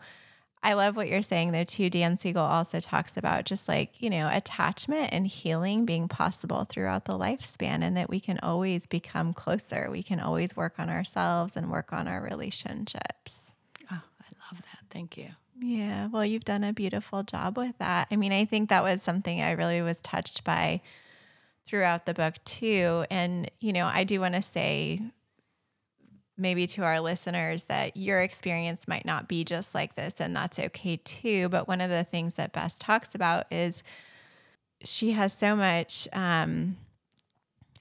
[0.63, 1.89] I love what you're saying though too.
[1.89, 7.05] Dan Siegel also talks about just like, you know, attachment and healing being possible throughout
[7.05, 9.89] the lifespan and that we can always become closer.
[9.89, 13.53] We can always work on ourselves and work on our relationships.
[13.91, 14.79] Oh, I love that.
[14.91, 15.29] Thank you.
[15.59, 18.07] Yeah, well, you've done a beautiful job with that.
[18.09, 20.81] I mean, I think that was something I really was touched by
[21.65, 23.05] throughout the book, too.
[23.11, 25.01] And, you know, I do want to say
[26.41, 30.59] maybe to our listeners that your experience might not be just like this, and that's
[30.59, 31.49] okay, too.
[31.49, 33.83] But one of the things that Bess talks about is
[34.83, 36.07] she has so much.
[36.13, 36.77] Um,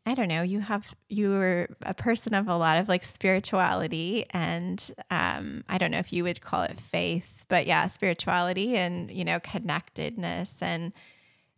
[0.06, 4.24] I don't know, you have you were a person of a lot of like spirituality
[4.30, 9.10] and um I don't know if you would call it faith but yeah, spirituality and,
[9.10, 10.54] you know, connectedness.
[10.62, 10.94] And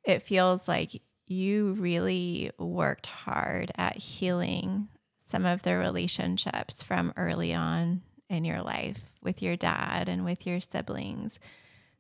[0.03, 4.89] it feels like you really worked hard at healing
[5.33, 10.47] some of the relationships from early on in your life with your dad and with
[10.47, 11.39] your siblings.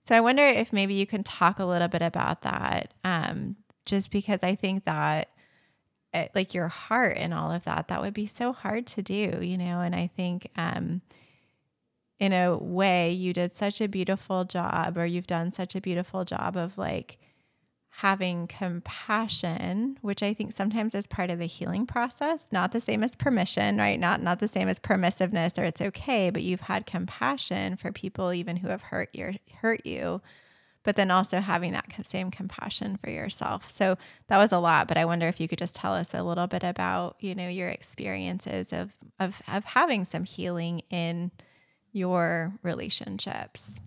[0.04, 4.10] So I wonder if maybe you can talk a little bit about that, um, just
[4.10, 5.30] because I think that,
[6.12, 9.02] it, eh, like your heart and all of that, that would be so hard to
[9.02, 9.80] do, you know.
[9.80, 11.00] And I think um,
[12.20, 16.26] in a way you did such a beautiful job or you've done such a beautiful
[16.26, 17.16] job of like
[17.96, 23.02] having compassion which i think sometimes is part of the healing process not the same
[23.02, 26.86] as permission right not not the same as permissiveness or it's okay but you've had
[26.86, 30.20] compassion for people even who have hurt your hurt you
[30.84, 33.96] but then also having that same compassion for yourself so
[34.28, 36.46] that was a lot but i wonder if you could just tell us a little
[36.46, 41.30] bit about you know your experiences of of of having some healing in
[41.92, 43.80] your relationships?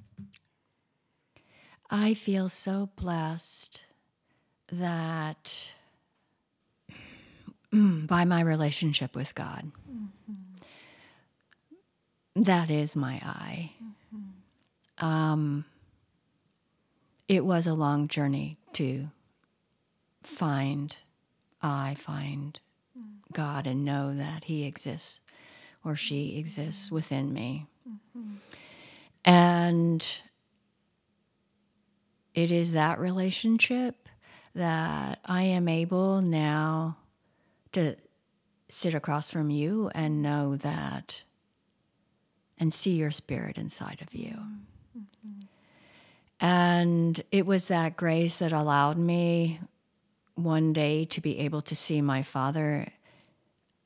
[1.89, 3.84] I feel so blessed
[4.71, 5.71] that
[7.71, 10.61] by my relationship with God, mm-hmm.
[12.43, 13.71] that is my I.
[14.13, 15.05] Mm-hmm.
[15.05, 15.65] Um,
[17.27, 19.09] it was a long journey to
[20.23, 20.95] find,
[21.61, 22.59] I find
[23.33, 25.21] God and know that He exists
[25.83, 27.67] or she exists within me.
[29.23, 30.05] And
[32.33, 34.04] it is that relationship
[34.55, 36.97] that I am able now
[37.73, 37.95] to
[38.69, 41.23] sit across from you and know that
[42.57, 44.37] and see your spirit inside of you.
[46.39, 49.59] And it was that grace that allowed me
[50.35, 52.87] one day to be able to see my father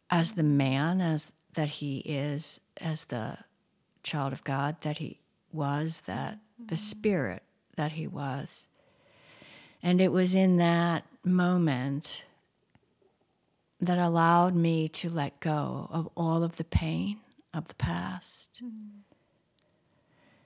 [0.09, 3.37] as the man as that he is as the
[4.03, 5.19] child of God that he
[5.51, 6.75] was that the mm-hmm.
[6.75, 7.43] spirit
[7.75, 8.67] that he was
[9.81, 12.23] and it was in that moment
[13.81, 17.19] that allowed me to let go of all of the pain
[17.53, 18.61] of the past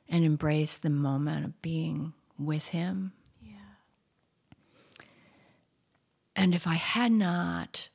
[0.08, 3.14] and embrace the moment of being with him.
[6.36, 7.90] And if I had not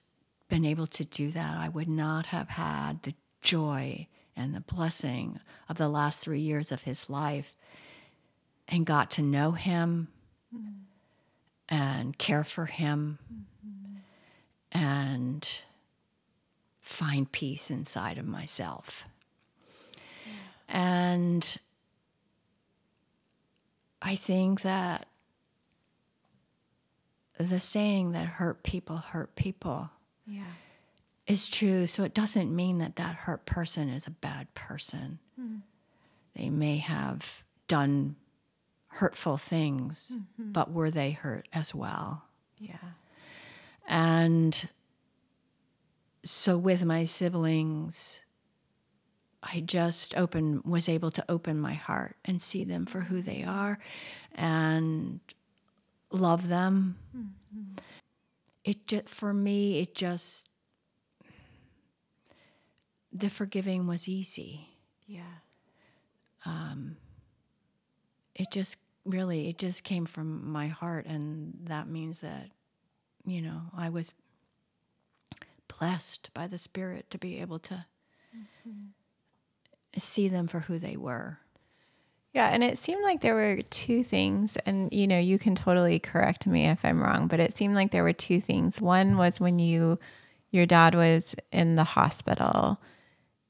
[0.48, 5.40] been able to do that, I would not have had the joy and the blessing
[5.68, 7.52] of the last three years of his life
[8.68, 10.08] and got to know him
[10.54, 10.72] mm.
[11.68, 13.18] And care for him
[14.72, 15.48] and
[16.80, 19.04] find peace inside of myself.
[20.68, 21.58] And
[24.02, 25.08] I think that
[27.38, 29.90] the saying that hurt people hurt people
[30.26, 30.44] Yeah.
[31.26, 31.86] is true.
[31.86, 35.18] So it doesn't mean that that hurt person is a bad person.
[35.36, 35.58] Hmm.
[36.34, 38.16] They may have done
[38.88, 40.52] hurtful things, mm-hmm.
[40.52, 42.24] but were they hurt as well?
[42.58, 42.76] Yeah.
[43.86, 44.68] And
[46.24, 48.20] so with my siblings,
[49.42, 53.44] I just open was able to open my heart and see them for who they
[53.44, 53.78] are
[54.34, 55.20] and
[56.10, 56.98] love them.
[57.16, 57.78] Mm-hmm.
[58.64, 60.48] It just, for me it just
[63.12, 64.68] the forgiving was easy.
[65.06, 65.22] Yeah.
[66.44, 66.96] Um,
[68.38, 72.50] It just really it just came from my heart and that means that
[73.28, 74.12] you know, I was
[75.78, 77.84] blessed by the spirit to be able to
[78.36, 78.88] mm-hmm.
[79.98, 81.38] see them for who they were.
[82.32, 85.98] Yeah, and it seemed like there were two things, and you know, you can totally
[85.98, 88.80] correct me if I'm wrong, but it seemed like there were two things.
[88.80, 89.98] One was when you,
[90.50, 92.80] your dad was in the hospital,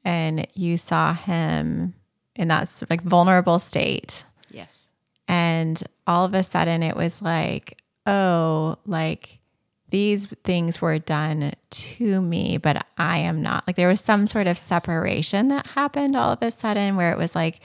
[0.05, 1.95] and you saw him
[2.37, 4.25] in that like vulnerable state,
[4.59, 4.89] Yes.
[5.27, 9.39] and all of a sudden it was like, oh, like
[9.91, 13.67] these things were done to me, but I am not.
[13.67, 17.19] Like there was some sort of separation that happened all of a sudden where it
[17.19, 17.61] was like,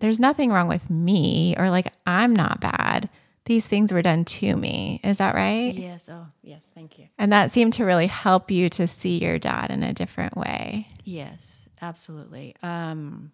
[0.00, 3.08] there's nothing wrong with me, or like I'm not bad.
[3.46, 5.00] These things were done to me.
[5.04, 5.74] Is that right?
[5.74, 6.08] Yes.
[6.10, 6.66] Oh, yes.
[6.74, 7.08] Thank you.
[7.18, 10.88] And that seemed to really help you to see your dad in a different way.
[11.04, 12.54] Yes, absolutely.
[12.62, 13.32] Um,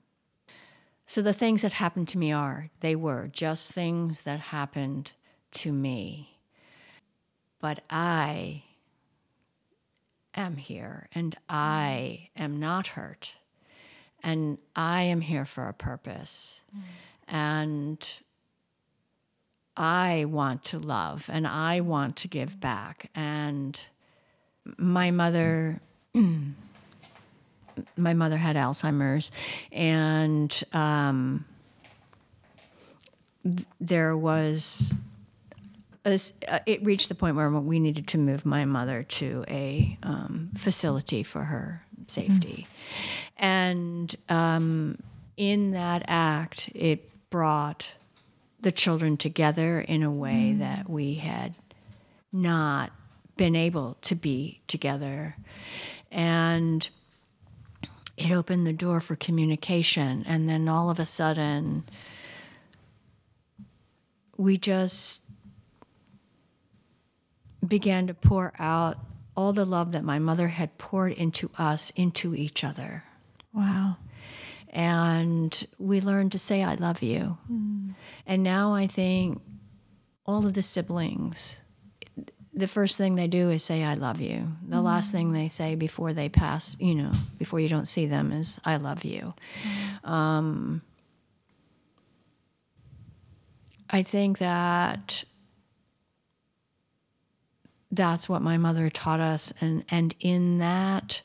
[1.11, 5.11] so the things that happened to me are, they were just things that happened
[5.51, 6.39] to me.
[7.61, 8.63] But I
[10.37, 13.35] am here and I am not hurt.
[14.23, 16.61] And I am here for a purpose.
[17.27, 18.09] And
[19.77, 23.11] I want to love and I want to give back.
[23.17, 23.81] And
[24.79, 25.81] my mother
[27.97, 29.31] my mother had Alzheimer's,
[29.73, 31.45] and um,
[33.81, 34.95] there was
[36.05, 39.99] a uh, it reached the point where we needed to move my mother to a
[40.03, 42.67] um, facility for her safety,
[43.37, 44.99] and um,
[45.37, 47.89] in that act, it brought
[48.61, 51.55] the children together in a way that we had
[52.33, 52.93] not
[53.37, 55.37] been able to be together,
[56.11, 56.91] and
[58.21, 60.25] it opened the door for communication.
[60.27, 61.85] And then all of a sudden
[64.37, 65.23] we just
[67.67, 68.97] began to pour out
[69.37, 73.05] all the love that my mother had poured into us into each other.
[73.53, 73.97] Wow.
[74.69, 77.37] and we learned to say i love you.
[77.51, 77.95] Mm.
[78.27, 79.41] And now i think
[80.25, 81.60] all of the siblings
[82.53, 84.49] the first thing they do is say i love you.
[84.67, 84.85] The mm-hmm.
[84.85, 88.61] last thing they say before they pass you know before you don't see them is
[88.65, 89.35] i love you.
[89.63, 90.11] Mm-hmm.
[90.11, 90.83] Um,
[93.89, 95.25] i think that
[97.93, 101.23] that's what my mother taught us and and in that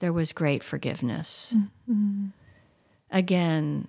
[0.00, 1.54] there was great forgiveness.
[1.88, 2.26] Mm-hmm.
[3.10, 3.88] Again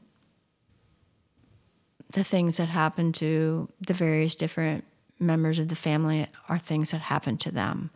[2.11, 4.86] the things that happened to the various different
[5.24, 7.89] members of the family are things that happen to them.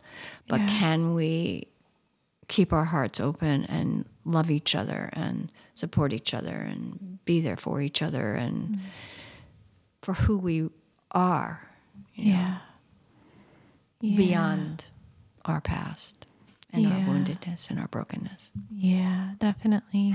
[0.48, 0.66] But Yeah.
[0.68, 1.68] can we
[2.48, 7.56] keep our hearts open and love each other and support each other and be there
[7.56, 8.80] for each other and mm.
[10.02, 10.68] for who we
[11.12, 11.68] are
[12.14, 12.58] you know, Yeah.
[14.00, 14.16] Yeah.
[14.16, 14.86] beyond
[15.44, 16.26] our past
[16.72, 18.50] and our woundedness and our brokenness.
[18.70, 20.14] Yeah, definitely.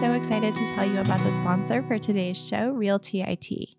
[0.00, 3.70] So excited to tell you about the sponsor for today's show, Realty IT.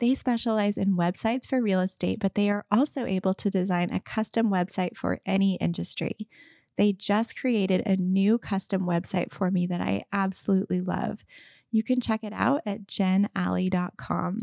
[0.00, 4.00] They specialize in websites for real estate, but they are also able to design a
[4.00, 6.28] custom website for any industry.
[6.76, 11.24] They just created a new custom website for me that I absolutely love.
[11.72, 14.40] You can check it out at jenalley.com.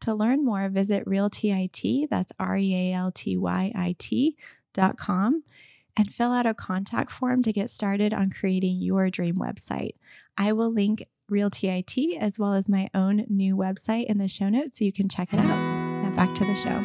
[0.00, 5.42] To learn more, visit RealtyIt—that's R E A L T Y I T.com,
[5.96, 9.94] and fill out a contact form to get started on creating your dream website.
[10.36, 14.48] I will link Realty IT as well as my own new website in the show
[14.48, 15.46] notes so you can check it out.
[15.46, 16.82] Now back to the show.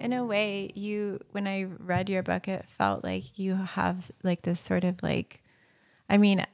[0.00, 4.42] In a way, you when I read your book, it felt like you have like
[4.42, 5.42] this sort of like,
[6.08, 6.44] I mean,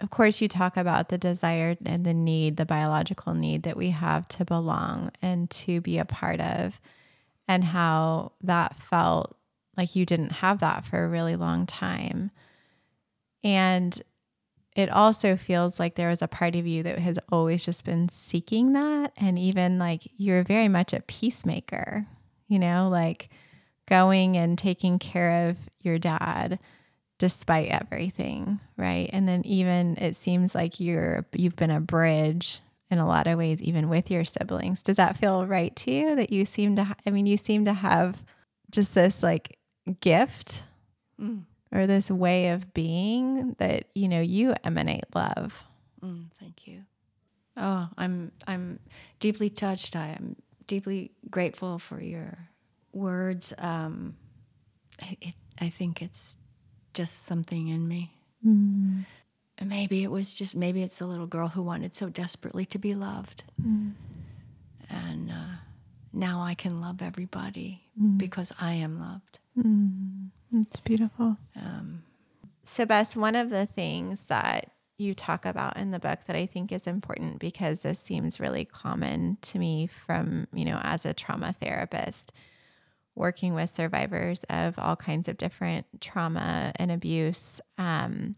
[0.00, 3.90] of course, you talk about the desire and the need, the biological need that we
[3.90, 6.80] have to belong and to be a part of,
[7.46, 9.36] and how that felt
[9.76, 12.30] like you didn't have that for a really long time.
[13.42, 14.00] And
[14.80, 18.08] it also feels like there was a part of you that has always just been
[18.08, 19.12] seeking that.
[19.20, 22.06] And even like you're very much a peacemaker,
[22.48, 23.28] you know, like
[23.86, 26.58] going and taking care of your dad
[27.18, 29.10] despite everything, right?
[29.12, 32.60] And then even it seems like you're you've been a bridge
[32.90, 34.82] in a lot of ways even with your siblings.
[34.82, 37.64] Does that feel right to you that you seem to ha- I mean you seem
[37.66, 38.24] to have
[38.70, 39.58] just this like
[40.00, 40.62] gift
[41.20, 41.44] Mm.
[41.72, 45.64] Or this way of being that you know you emanate love.
[46.02, 46.82] Mm, thank you.
[47.56, 48.78] Oh, I'm I'm
[49.18, 49.96] deeply touched.
[49.96, 52.38] I am deeply grateful for your
[52.92, 53.52] words.
[53.58, 54.16] Um,
[55.02, 56.38] I, it, I think it's
[56.94, 58.12] just something in me.
[59.58, 62.78] And Maybe it was just maybe it's the little girl who wanted so desperately to
[62.78, 63.44] be loved,
[64.88, 65.56] and uh,
[66.14, 67.82] now I can love everybody
[68.16, 69.38] because I am loved.
[70.52, 71.36] It's beautiful.
[71.56, 72.02] Um,
[72.64, 76.46] So, Bess, one of the things that you talk about in the book that I
[76.46, 81.14] think is important because this seems really common to me from, you know, as a
[81.14, 82.32] trauma therapist,
[83.14, 88.36] working with survivors of all kinds of different trauma and abuse, um,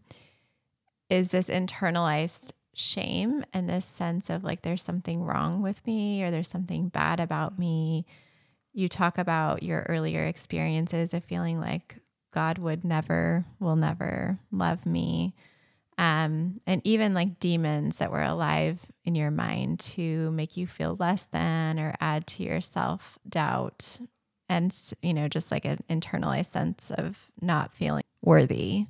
[1.09, 6.31] is this internalized shame and this sense of like there's something wrong with me or
[6.31, 8.05] there's something bad about me.
[8.73, 11.97] You talk about your earlier experiences of feeling like
[12.33, 15.33] God would never, will never love me.
[15.97, 20.97] Um, and even like demons that were alive in your mind to make you feel
[20.99, 23.99] less than or add to your self doubt.
[24.49, 28.87] And, you know, just like an internalized sense of not feeling worthy.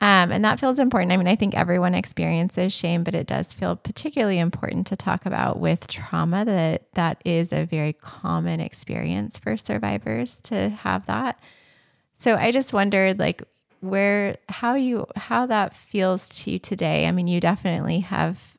[0.00, 1.12] Um, and that feels important.
[1.12, 5.24] I mean, I think everyone experiences shame, but it does feel particularly important to talk
[5.24, 11.38] about with trauma that that is a very common experience for survivors to have that.
[12.24, 13.42] So I just wondered like
[13.80, 17.06] where how you how that feels to you today.
[17.06, 18.56] I mean, you definitely have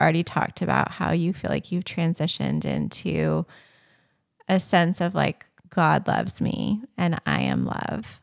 [0.00, 3.46] already talked about how you feel like you've transitioned into
[4.48, 8.20] a sense of like God loves me and I am love.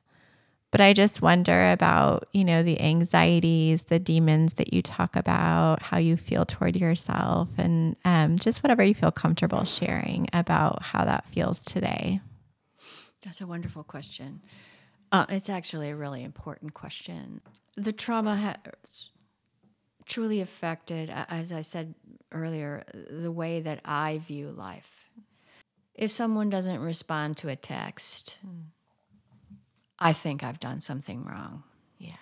[0.71, 5.83] But I just wonder about, you know, the anxieties, the demons that you talk about,
[5.83, 11.05] how you feel toward yourself, and um, just whatever you feel comfortable sharing about how
[11.05, 12.19] that feels today.
[13.23, 14.41] That's a wonderful question.
[15.11, 17.41] Uh, it's actually a really important question.
[17.75, 19.09] The trauma has
[20.05, 21.95] truly affected, as I said
[22.31, 25.09] earlier, the way that I view life.
[25.93, 28.39] If someone doesn't respond to a text,
[29.99, 31.63] I think I've done something wrong.
[31.97, 32.13] Yeah.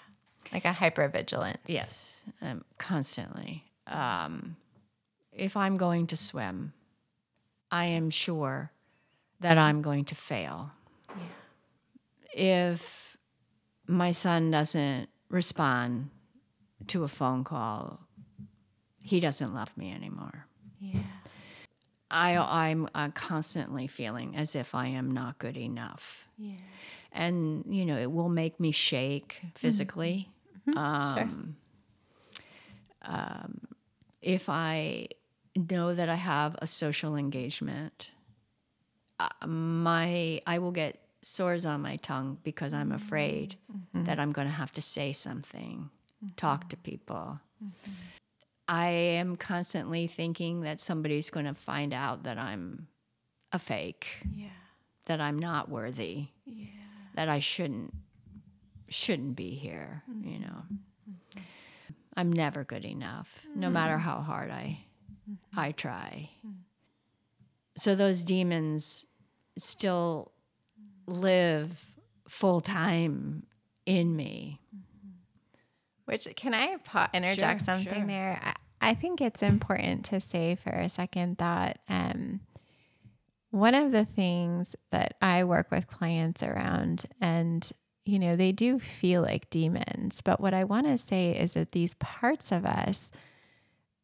[0.51, 1.57] Like a hypervigilance.
[1.67, 3.65] Yes, um, constantly.
[3.85, 4.55] Um,
[5.31, 6.73] if I'm going to swim,
[7.71, 8.71] I am sure
[9.39, 10.71] that I'm going to fail.
[12.39, 13.17] If
[13.85, 16.09] my son doesn't respond
[16.87, 17.99] to a phone call,
[19.01, 20.45] he doesn't love me anymore.
[20.79, 21.01] Yeah.
[22.09, 26.27] I, I'm uh, constantly feeling as if I am not good enough.
[26.37, 26.55] Yeah.
[27.11, 30.29] And, you know, it will make me shake physically.
[30.65, 31.29] sure.
[34.21, 35.07] if I
[35.57, 38.11] know that I have a social engagement,
[39.19, 44.05] uh, my I will get sores on my tongue because I'm afraid mm-hmm.
[44.05, 45.89] that I'm going to have to say something,
[46.23, 46.35] mm-hmm.
[46.35, 47.39] talk to people.
[47.63, 47.91] Mm-hmm.
[48.67, 52.87] I am constantly thinking that somebody's going to find out that I'm
[53.51, 54.49] a fake, Yeah.
[55.07, 56.67] that I'm not worthy, Yeah.
[57.15, 57.93] that I shouldn't
[58.91, 61.41] shouldn't be here, you know.
[62.17, 64.79] I'm never good enough, no matter how hard I
[65.55, 66.29] I try.
[66.45, 66.55] Mm.
[67.75, 69.05] So those demons
[69.57, 70.31] still
[71.09, 71.91] live
[72.27, 73.43] full time
[73.85, 74.59] in me.
[76.05, 78.07] Which can I pa- interject Sure, something sure.
[78.07, 78.39] there?
[78.41, 82.39] I, I think it's important to say for a second that um,
[83.51, 87.69] one of the things that I work with clients around, and
[88.05, 91.73] you know, they do feel like demons, but what I want to say is that
[91.73, 93.11] these parts of us,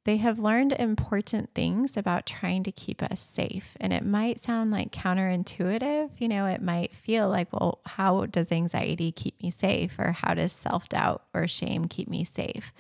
[0.06, 3.76] they have learned important things about trying to keep us safe.
[3.82, 6.12] And it might sound like counterintuitive.
[6.20, 9.98] You know, it might feel like, well, how does anxiety keep me safe?
[9.98, 12.72] Or how does self doubt or shame keep me safe?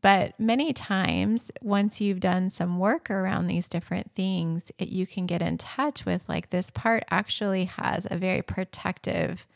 [0.00, 5.26] But many times, once you've done some work around these different things, it, you can
[5.26, 9.48] get in touch with like this part actually has a very protective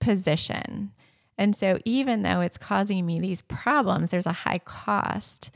[0.00, 0.92] position.
[1.36, 5.50] And so, even though it's causing me these problems, there's a high cost.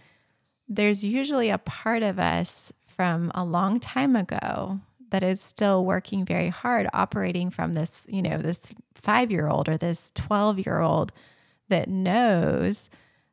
[0.68, 6.24] There's usually a part of us from a long time ago that is still working
[6.24, 10.80] very hard, operating from this, you know, this five year old or this 12 year
[10.80, 11.12] old
[11.68, 12.90] that knows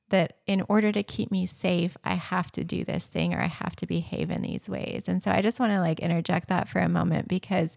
[0.09, 3.47] that in order to keep me safe, I have to do this thing or I
[3.47, 5.05] have to behave in these ways.
[5.07, 7.75] And so I just want to like interject that for a moment because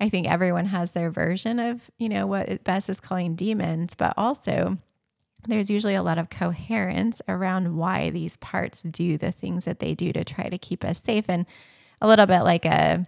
[0.00, 4.14] I think everyone has their version of, you know, what Bess is calling demons, but
[4.16, 4.78] also
[5.46, 9.94] there's usually a lot of coherence around why these parts do the things that they
[9.94, 11.28] do to try to keep us safe.
[11.28, 11.46] And
[12.00, 13.06] a little bit like a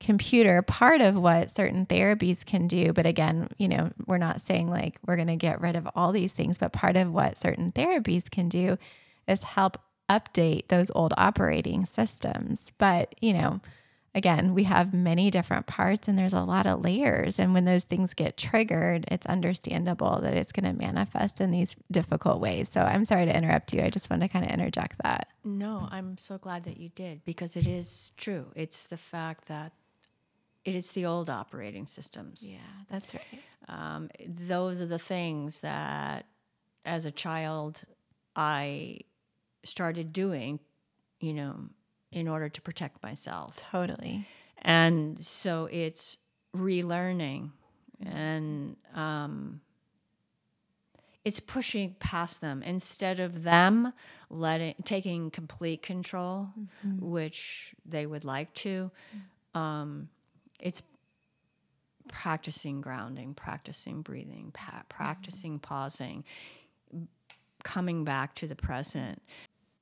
[0.00, 4.68] computer, part of what certain therapies can do, but again, you know, we're not saying
[4.68, 7.70] like we're going to get rid of all these things, but part of what certain
[7.70, 8.76] therapies can do
[9.28, 9.78] is help
[10.10, 12.72] update those old operating systems.
[12.78, 13.60] But, you know,
[14.14, 17.38] again, we have many different parts and there's a lot of layers.
[17.38, 21.76] And when those things get triggered, it's understandable that it's going to manifest in these
[21.90, 22.68] difficult ways.
[22.70, 23.82] So I'm sorry to interrupt you.
[23.82, 25.28] I just wanted to kind of interject that.
[25.44, 28.46] No, I'm so glad that you did because it is true.
[28.54, 29.72] It's the fact that
[30.64, 32.50] it is the old operating systems.
[32.50, 32.58] Yeah,
[32.88, 33.42] that's right.
[33.68, 36.26] Um, those are the things that,
[36.84, 37.80] as a child,
[38.36, 39.00] I
[39.64, 40.60] started doing,
[41.20, 41.68] you know,
[42.12, 43.56] in order to protect myself.
[43.56, 44.26] Totally.
[44.58, 46.18] And so it's
[46.54, 47.50] relearning
[48.04, 49.60] and um,
[51.24, 53.92] it's pushing past them instead of them
[54.28, 56.48] letting taking complete control,
[56.98, 58.90] which they would like to.
[59.54, 60.08] Um,
[60.60, 60.82] it's
[62.08, 66.24] practicing grounding, practicing breathing, pa- practicing pausing,
[67.62, 69.22] coming back to the present.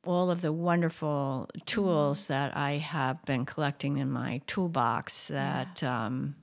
[0.05, 6.37] All of the wonderful tools that I have been collecting in my toolbox that um,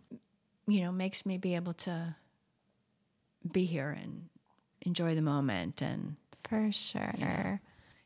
[0.68, 2.16] you know makes me be able to
[3.52, 4.30] be here and
[4.82, 6.16] enjoy the moment and
[6.48, 7.60] For sure.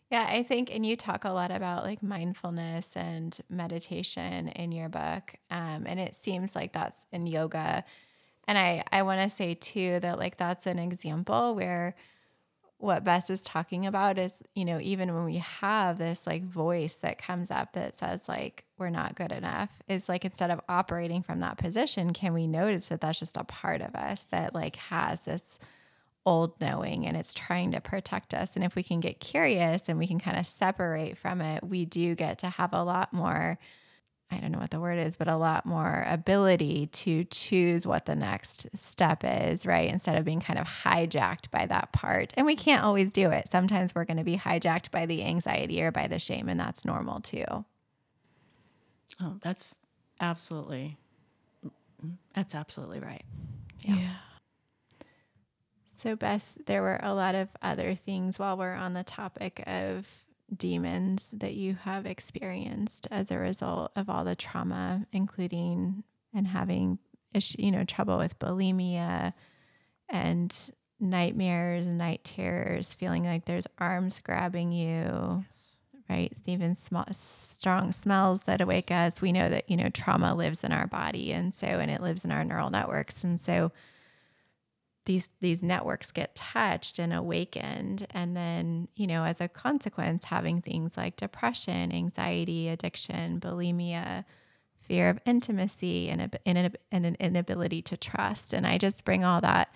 [0.09, 0.27] Yeah.
[0.27, 5.35] I think, and you talk a lot about like mindfulness and meditation in your book.
[5.49, 7.85] Um, and it seems like that's in yoga.
[8.45, 11.95] And I, I want to say too that like that's an example where
[12.81, 16.95] what Bess is talking about is, you know, even when we have this like voice
[16.95, 21.21] that comes up that says like we're not good enough, is like instead of operating
[21.21, 24.75] from that position, can we notice that that's just a part of us that like
[24.75, 25.59] has this
[26.25, 28.55] old knowing and it's trying to protect us.
[28.55, 31.85] And if we can get curious and we can kind of separate from it, we
[31.85, 33.57] do get to have a lot more,
[34.31, 38.05] I don't know what the word is, but a lot more ability to choose what
[38.05, 39.89] the next step is, right?
[39.89, 42.33] Instead of being kind of hijacked by that part.
[42.37, 43.49] And we can't always do it.
[43.51, 46.85] Sometimes we're going to be hijacked by the anxiety or by the shame, and that's
[46.85, 47.43] normal too.
[49.21, 49.77] oh that's
[50.19, 50.97] absolutely
[52.33, 53.23] that's absolutely right
[53.83, 54.15] Yeah.
[55.95, 60.07] So, Bess, there were a lot of other things while we're on the topic of
[60.55, 66.99] demons that you have experienced as a result of all the trauma, including and having
[67.33, 69.33] issue, you know, trouble with bulimia
[70.09, 75.43] and nightmares and night terrors, feeling like there's arms grabbing you,
[76.09, 76.31] right?
[76.45, 79.21] Even small, strong smells that awake us.
[79.21, 81.31] We know that, you know, trauma lives in our body.
[81.31, 83.23] And so, and it lives in our neural networks.
[83.23, 83.71] And so,
[85.05, 88.07] these these networks get touched and awakened.
[88.11, 94.25] And then you know as a consequence having things like depression anxiety addiction bulimia
[94.81, 98.51] fear of intimacy and, and, an- and an inability to trust.
[98.53, 99.73] And i just bring all that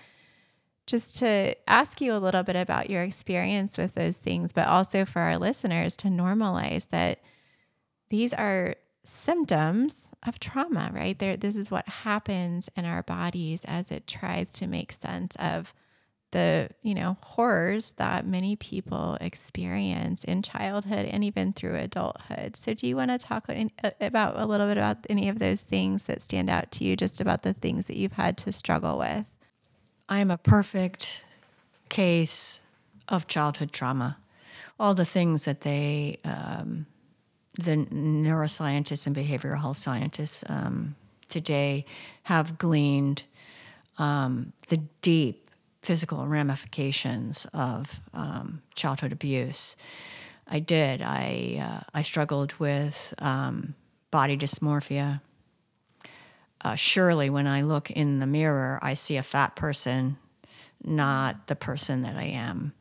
[0.88, 5.04] just to ask you a little bit about your experience with those things, but also
[5.04, 7.20] for our listeners to normalize that
[8.10, 11.18] these are symptoms of trauma, right?
[11.18, 15.74] There, this is what happens in our bodies as it tries to make sense of
[16.32, 22.58] the, you know, horrors that many people experience in childhood and even through adulthood.
[22.58, 23.48] So, do you want to talk
[24.02, 27.22] about a little bit about any of those things that stand out to you, just
[27.22, 29.26] about the things that you've had to struggle with?
[30.10, 31.24] I am a perfect
[31.90, 32.60] case
[33.08, 34.18] of childhood trauma.
[34.78, 36.86] All the things that they, um,
[37.56, 40.96] the neuroscientists and behavioral health scientists um,
[41.28, 41.86] today
[42.24, 43.24] have gleaned
[43.98, 45.50] um, the deep
[45.82, 49.76] physical ramifications of um, childhood abuse.
[50.48, 51.02] I did.
[51.02, 53.76] I uh, I struggled with um,
[54.12, 55.22] body dysmorphia
[56.66, 60.18] uh, surely when I look in the mirror, I see a fat person,
[60.84, 62.74] not the person that I am.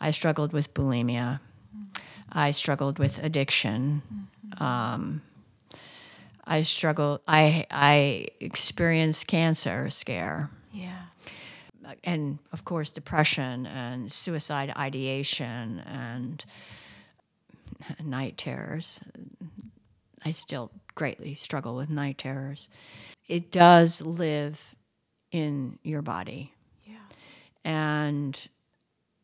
[0.00, 1.38] I struggled with bulimia.
[2.32, 4.02] I struggled with addiction.
[4.58, 5.22] Um,
[6.44, 7.20] I struggled.
[7.26, 10.50] I I experienced cancer scare.
[10.72, 11.02] Yeah.
[12.04, 16.44] And of course, depression and suicide ideation and
[18.04, 19.00] night terrors.
[20.24, 22.68] I still greatly struggle with night terrors
[23.30, 24.74] it does live
[25.30, 26.52] in your body.
[26.84, 26.96] Yeah.
[27.64, 28.48] And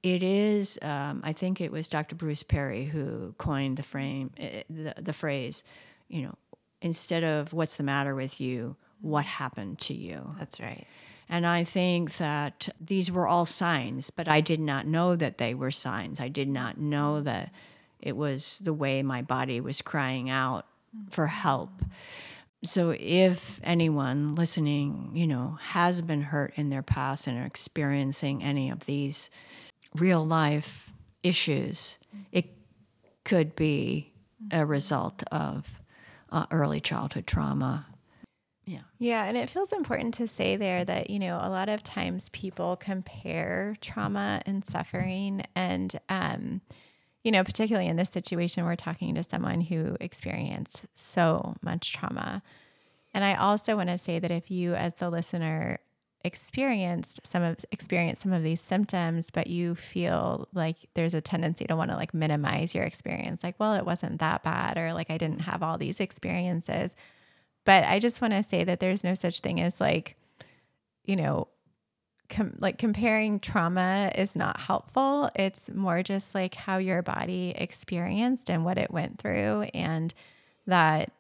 [0.07, 2.15] it is, um, I think it was Dr.
[2.15, 5.65] Bruce Perry who coined the frame, uh, the, the phrase,
[6.07, 6.35] you know,
[6.81, 10.33] instead of what's the matter with you, what happened to you?
[10.39, 10.87] That's right.
[11.29, 15.55] And I think that these were all signs, but I did not know that they
[15.55, 16.21] were signs.
[16.21, 17.51] I did not know that
[18.01, 20.67] it was the way my body was crying out
[21.11, 21.83] for help.
[22.63, 28.45] So if anyone listening, you know, has been hurt in their past and are experiencing
[28.45, 29.31] any of these
[29.97, 30.93] real life
[31.23, 31.99] issues,
[32.33, 32.47] it
[33.25, 34.13] could be
[34.51, 35.81] a result of
[36.31, 37.87] uh, early childhood trauma.
[38.65, 38.81] Yeah.
[38.99, 39.25] Yeah.
[39.25, 42.77] And it feels important to say there that, you know, a lot of times people
[42.77, 46.61] compare trauma and suffering and, um,
[47.23, 52.43] you know, particularly in this situation, we're talking to someone who experienced so much trauma.
[53.13, 55.79] And I also want to say that if you, as the listener,
[56.27, 61.65] experienced some of experience some of these symptoms but you feel like there's a tendency
[61.65, 65.11] to want to like minimize your experience like well it wasn't that bad or like
[65.11, 66.95] I didn't have all these experiences
[67.65, 70.17] but I just want to say that there's no such thing as like
[71.05, 71.49] you know
[72.29, 75.31] com- like comparing trauma is not helpful.
[75.35, 80.13] It's more just like how your body experienced and what it went through, and
[80.67, 81.13] that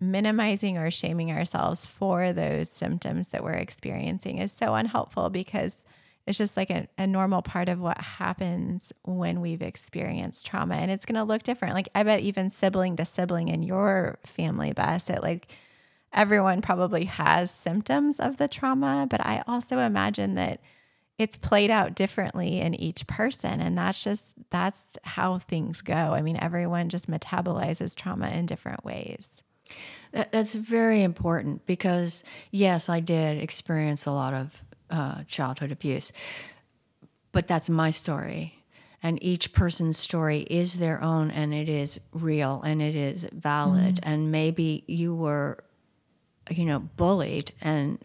[0.00, 5.84] minimizing or shaming ourselves for those symptoms that we're experiencing is so unhelpful because
[6.26, 10.74] it's just like a, a normal part of what happens when we've experienced trauma.
[10.74, 11.74] And it's going to look different.
[11.74, 15.48] Like, I bet even sibling to sibling in your family, Bess, it like,
[16.12, 20.60] everyone probably has symptoms of the trauma, but I also imagine that
[21.18, 25.94] it's played out differently in each person and that's just that's how things go.
[25.94, 29.42] I mean, everyone just metabolizes trauma in different ways.
[30.12, 36.12] That, that's very important because yes, I did experience a lot of uh, childhood abuse,
[37.32, 38.54] but that's my story.
[39.00, 43.96] And each person's story is their own and it is real and it is valid.
[43.96, 44.00] Mm.
[44.02, 45.58] And maybe you were
[46.50, 47.98] you know, bullied and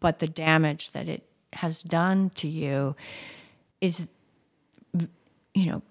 [0.00, 2.96] but the damage that it has done to you
[3.80, 4.08] is
[5.54, 5.82] you know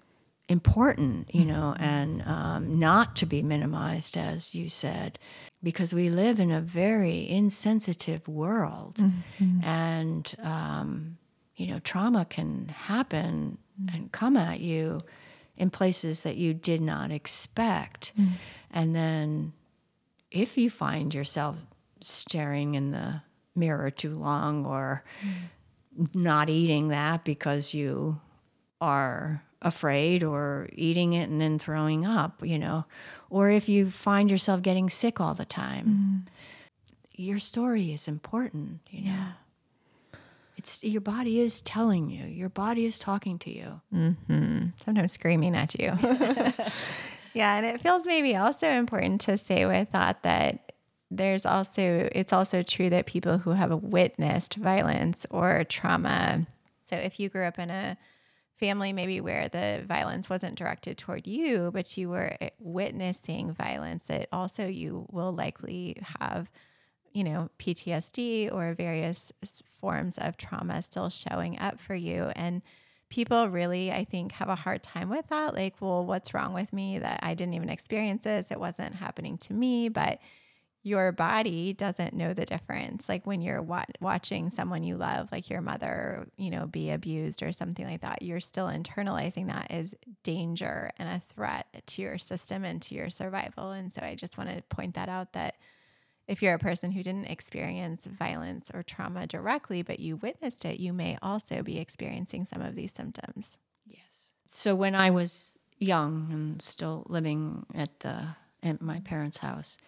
[0.50, 1.84] important you know mm-hmm.
[1.84, 5.18] and um, not to be minimized as you said
[5.62, 9.64] because we live in a very insensitive world mm-hmm.
[9.64, 11.16] and um,
[11.54, 13.96] you know trauma can happen mm-hmm.
[13.96, 14.98] and come at you
[15.56, 18.30] in places that you did not expect mm.
[18.72, 19.52] and then
[20.30, 21.56] if you find yourself
[22.00, 23.22] staring in the
[23.54, 26.14] mirror too long or mm.
[26.14, 28.18] not eating that because you
[28.80, 32.84] are afraid or eating it and then throwing up, you know,
[33.28, 36.26] or if you find yourself getting sick all the time.
[36.26, 36.30] Mm.
[37.12, 39.10] Your story is important, you know.
[39.10, 39.32] Yeah.
[40.56, 42.26] It's your body is telling you.
[42.26, 43.80] Your body is talking to you.
[43.94, 44.66] Mm-hmm.
[44.84, 45.86] Sometimes screaming at you.
[47.32, 50.72] yeah, and it feels maybe also important to say with that that
[51.10, 56.46] there's also it's also true that people who have witnessed violence or trauma
[56.82, 57.96] so if you grew up in a
[58.60, 64.04] family maybe where the violence wasn't directed toward you but you were eh, witnessing violence
[64.04, 66.48] that also you will likely have
[67.12, 69.32] you know, PTSD or various
[69.80, 72.30] forms of trauma still showing up for you.
[72.36, 72.62] And
[73.08, 75.54] people really, I think, have a hard time with that.
[75.54, 78.50] Like, well, what's wrong with me that I didn't even experience this?
[78.50, 79.88] It wasn't happening to me.
[79.88, 80.20] But
[80.82, 83.08] your body doesn't know the difference.
[83.08, 87.42] Like when you're wa- watching someone you love, like your mother, you know, be abused
[87.42, 92.16] or something like that, you're still internalizing that as danger and a threat to your
[92.16, 93.72] system and to your survival.
[93.72, 95.56] And so I just want to point that out that
[96.26, 100.80] if you're a person who didn't experience violence or trauma directly, but you witnessed it,
[100.80, 103.58] you may also be experiencing some of these symptoms.
[103.84, 104.32] Yes.
[104.48, 108.28] So when I was young and still living at the
[108.62, 109.78] at my parents' house,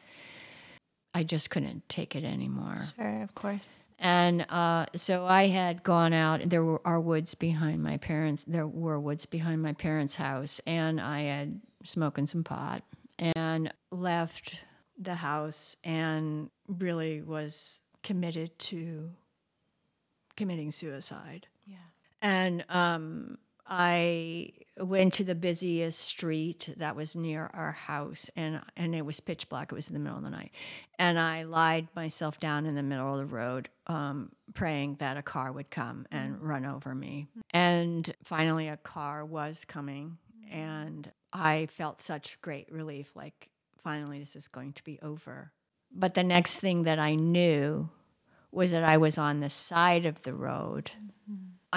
[1.14, 2.78] I just couldn't take it anymore.
[2.96, 3.78] Sure, of course.
[3.98, 6.40] And uh, so I had gone out.
[6.48, 8.42] There were our woods behind my parents.
[8.44, 12.82] There were woods behind my parents' house, and I had smoking some pot
[13.18, 14.56] and left
[14.98, 19.10] the house and really was committed to
[20.36, 21.46] committing suicide.
[21.66, 21.76] Yeah.
[22.20, 23.38] And um,
[23.74, 29.18] I went to the busiest street that was near our house, and and it was
[29.20, 29.72] pitch black.
[29.72, 30.52] It was in the middle of the night,
[30.98, 35.22] and I lied myself down in the middle of the road, um, praying that a
[35.22, 37.28] car would come and run over me.
[37.54, 40.18] And finally, a car was coming,
[40.50, 43.16] and I felt such great relief.
[43.16, 43.48] Like
[43.82, 45.50] finally, this is going to be over.
[45.90, 47.88] But the next thing that I knew
[48.50, 50.90] was that I was on the side of the road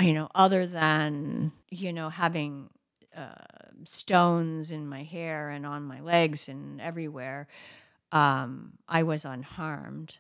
[0.02, 2.70] you know, other than, you know, having
[3.16, 3.36] uh,
[3.86, 7.48] stones in my hair and on my legs and everywhere,
[8.12, 10.18] um, I was unharmed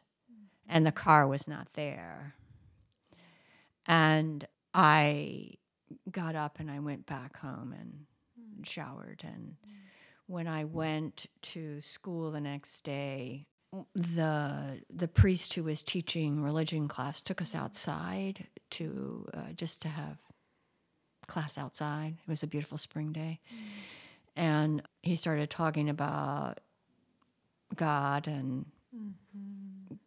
[0.67, 2.35] and the car was not there.
[3.85, 5.51] And I
[6.11, 9.23] got up and I went back home and showered.
[9.23, 9.55] And
[10.27, 13.45] when I went to school the next day,
[13.93, 19.87] the the priest who was teaching religion class took us outside to uh, just to
[19.87, 20.17] have
[21.27, 22.15] class outside.
[22.27, 23.39] It was a beautiful spring day,
[24.35, 26.59] and he started talking about
[27.75, 28.65] God and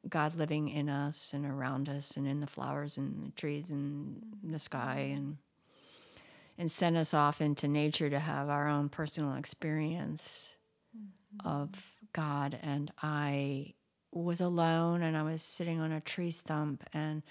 [0.08, 4.22] God living in us and around us and in the flowers and the trees and
[4.42, 5.38] the sky and
[6.56, 10.56] and sent us off into nature to have our own personal experience
[11.44, 11.70] of
[12.12, 12.58] God.
[12.62, 13.74] And I
[14.12, 17.22] was alone and I was sitting on a tree stump and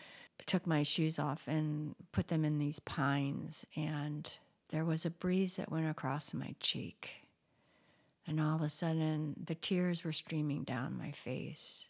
[0.45, 3.65] took my shoes off and put them in these pines.
[3.75, 4.31] And
[4.69, 7.23] there was a breeze that went across my cheek.
[8.25, 11.87] And all of a sudden, the tears were streaming down my face.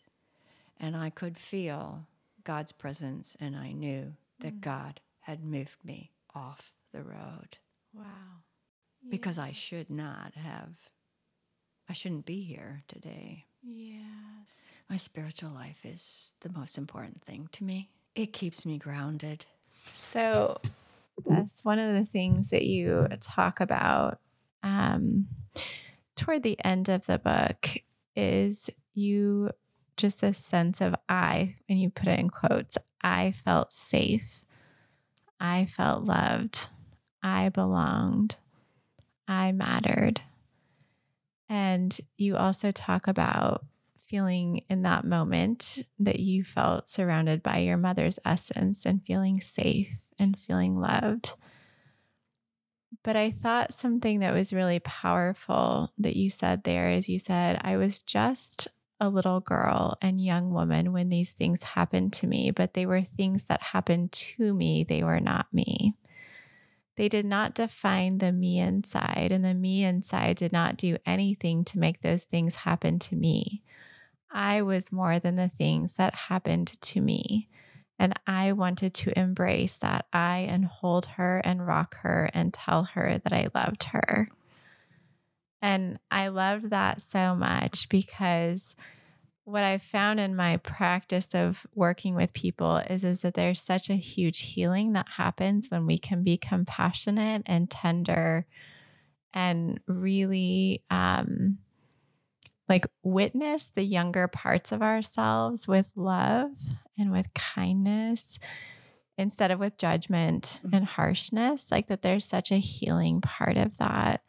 [0.80, 2.06] And I could feel
[2.44, 4.62] God's presence, and I knew that mm.
[4.62, 7.58] God had moved me off the road
[7.94, 8.44] Wow.
[9.10, 10.70] because I should not have,
[11.90, 13.46] I shouldn't be here today.
[13.64, 14.00] Yeah.
[14.90, 17.90] My spiritual life is the most important thing to me.
[18.16, 19.46] It keeps me grounded.
[19.94, 20.60] So
[21.26, 24.20] that's one of the things that you talk about
[24.64, 25.28] um,
[26.16, 27.70] toward the end of the book
[28.16, 29.52] is you
[29.96, 34.44] just a sense of I, and you put it in quotes, I felt safe.
[35.40, 36.70] I felt loved.
[37.22, 38.38] I belonged.
[39.28, 40.22] I mattered.
[41.50, 43.66] And you also talk about
[44.08, 49.90] feeling in that moment that you felt surrounded by your mother's essence and feeling safe
[50.18, 51.34] and feeling loved.
[53.04, 57.60] But I thought something that was really powerful that you said there is you said,
[57.62, 58.68] I was just
[59.00, 63.02] a little girl and young woman when these things happened to me, but they were
[63.02, 64.84] things that happened to me.
[64.84, 65.96] They were not me.
[66.98, 71.64] They did not define the me inside, and the me inside did not do anything
[71.66, 73.64] to make those things happen to me.
[74.32, 77.48] I was more than the things that happened to me.
[78.00, 82.84] And I wanted to embrace that I and hold her and rock her and tell
[82.84, 84.30] her that I loved her.
[85.62, 88.76] And I loved that so much because
[89.48, 93.90] what I've found in my practice of working with people is, is that there's such
[93.90, 98.46] a huge healing that happens when we can be compassionate and tender
[99.34, 101.60] and really um,
[102.68, 106.52] like witness the younger parts of ourselves with love
[106.98, 108.40] and with kindness
[109.18, 114.24] instead of with judgment and harshness like that there's such a healing part of that.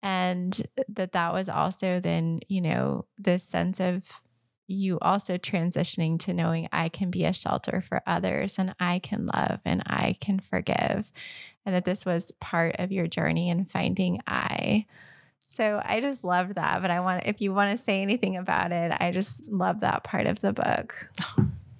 [0.00, 4.22] And that that was also then you know this sense of
[4.68, 9.26] you also transitioning to knowing I can be a shelter for others and I can
[9.26, 11.10] love and I can forgive
[11.64, 14.86] and that this was part of your journey in finding I
[15.46, 16.82] So I just loved that.
[16.82, 20.04] But I want, if you want to say anything about it, I just love that
[20.04, 21.10] part of the book.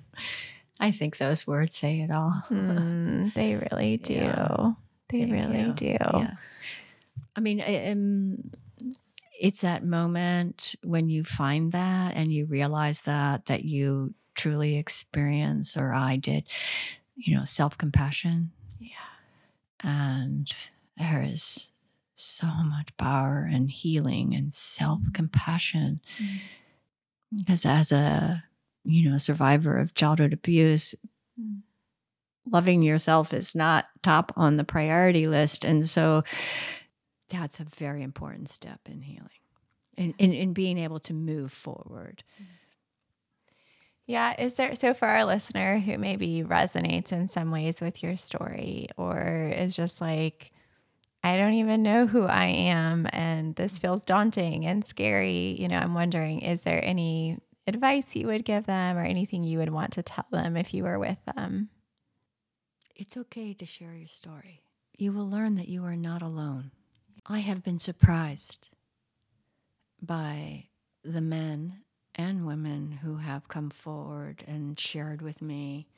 [0.81, 2.43] I think those words say it all.
[2.51, 4.15] Mm, they really do.
[4.15, 4.73] Yeah.
[5.09, 5.73] They Thank really you.
[5.73, 5.97] do.
[6.01, 6.35] Yeah.
[7.37, 8.51] I mean, um,
[9.39, 15.77] it's that moment when you find that and you realize that that you truly experience,
[15.77, 16.45] or I did,
[17.17, 18.51] you know, self compassion.
[18.81, 18.89] Yeah.
[19.83, 20.53] And
[20.97, 21.71] there is
[22.15, 26.01] so much power and healing and self compassion.
[26.23, 26.39] Mm.
[27.39, 28.45] Because as a
[28.85, 30.95] you know survivor of childhood abuse,
[31.41, 31.63] Mm.
[32.51, 36.25] loving yourself is not top on the priority list, and so
[37.29, 39.29] that's a very important step in healing,
[39.97, 42.23] in in, in being able to move forward.
[42.35, 42.53] Mm-hmm.
[44.09, 44.41] Yeah.
[44.41, 48.89] Is there, so for our listener who maybe resonates in some ways with your story
[48.97, 50.51] or is just like,
[51.23, 53.83] I don't even know who I am and this mm-hmm.
[53.83, 58.65] feels daunting and scary, you know, I'm wondering, is there any advice you would give
[58.65, 61.69] them or anything you would want to tell them if you were with them?
[62.97, 64.63] It's okay to share your story.
[64.97, 66.71] You will learn that you are not alone.
[67.29, 68.69] I have been surprised
[70.01, 70.69] by
[71.05, 71.83] the men
[72.15, 75.89] and women who have come forward and shared with me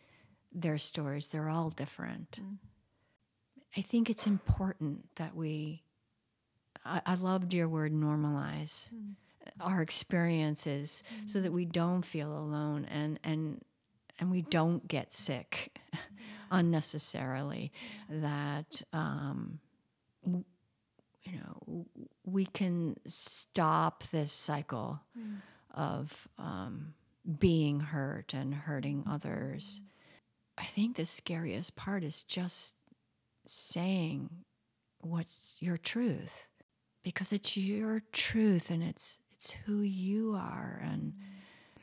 [0.52, 1.28] their stories.
[1.28, 2.38] They're all different.
[2.40, 2.58] Mm.
[3.76, 5.84] I think it's important that we,
[6.84, 9.14] I, I loved your word normalize Mm.
[9.60, 13.64] our experiences so that we don't feel alone and, and,
[14.18, 15.78] and we don't get sick
[16.50, 17.72] unnecessarily
[18.08, 19.60] that um,
[21.22, 21.86] you know
[22.24, 25.36] we can stop this cycle mm.
[25.72, 26.94] of um,
[27.38, 29.80] being hurt and hurting others.
[29.82, 29.86] Mm.
[30.58, 32.74] I think the scariest part is just
[33.46, 34.30] saying
[35.00, 36.44] what's your truth
[37.02, 40.80] because it's your truth and it's it's who you are.
[40.84, 41.82] And mm.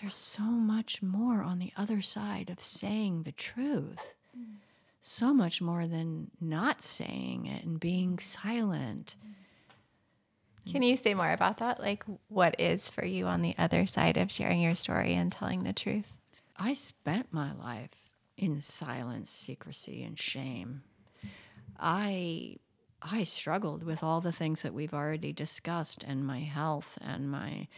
[0.00, 4.14] there's so much more on the other side of saying the truth.
[5.06, 9.16] So much more than not saying it and being silent.
[10.72, 11.78] Can you say more about that?
[11.78, 15.62] Like, what is for you on the other side of sharing your story and telling
[15.62, 16.14] the truth?
[16.56, 20.84] I spent my life in silence, secrecy, and shame.
[21.78, 22.56] I
[23.02, 27.68] I struggled with all the things that we've already discussed and my health and my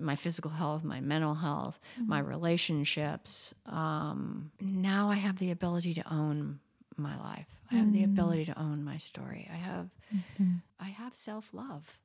[0.00, 2.28] my physical health, my mental health, my mm-hmm.
[2.28, 3.54] relationships.
[3.66, 6.60] Um, now I have the ability to own
[6.96, 7.46] my life.
[7.70, 8.12] I have the mm-hmm.
[8.12, 9.48] ability to own my story.
[9.52, 10.54] I have mm-hmm.
[10.80, 11.98] I have self love.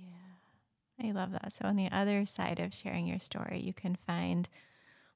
[0.00, 1.08] Yeah.
[1.08, 1.52] I love that.
[1.52, 4.48] So, on the other side of sharing your story, you can find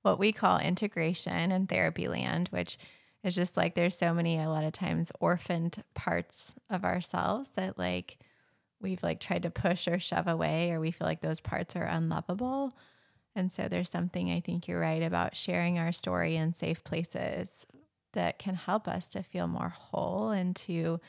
[0.02, 2.78] what we call integration in therapy land, which
[3.22, 7.78] is just like there's so many, a lot of times, orphaned parts of ourselves that
[7.78, 8.18] like
[8.82, 11.84] we've like tried to push or shove away, or we feel like those parts are
[11.84, 12.76] unlovable.
[13.34, 17.66] And so, there's something I think you're right about sharing our story in safe places
[18.12, 21.00] that can help us to feel more whole and to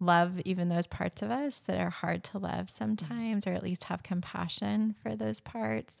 [0.00, 3.84] love even those parts of us that are hard to love sometimes, or at least
[3.84, 6.00] have compassion for those parts.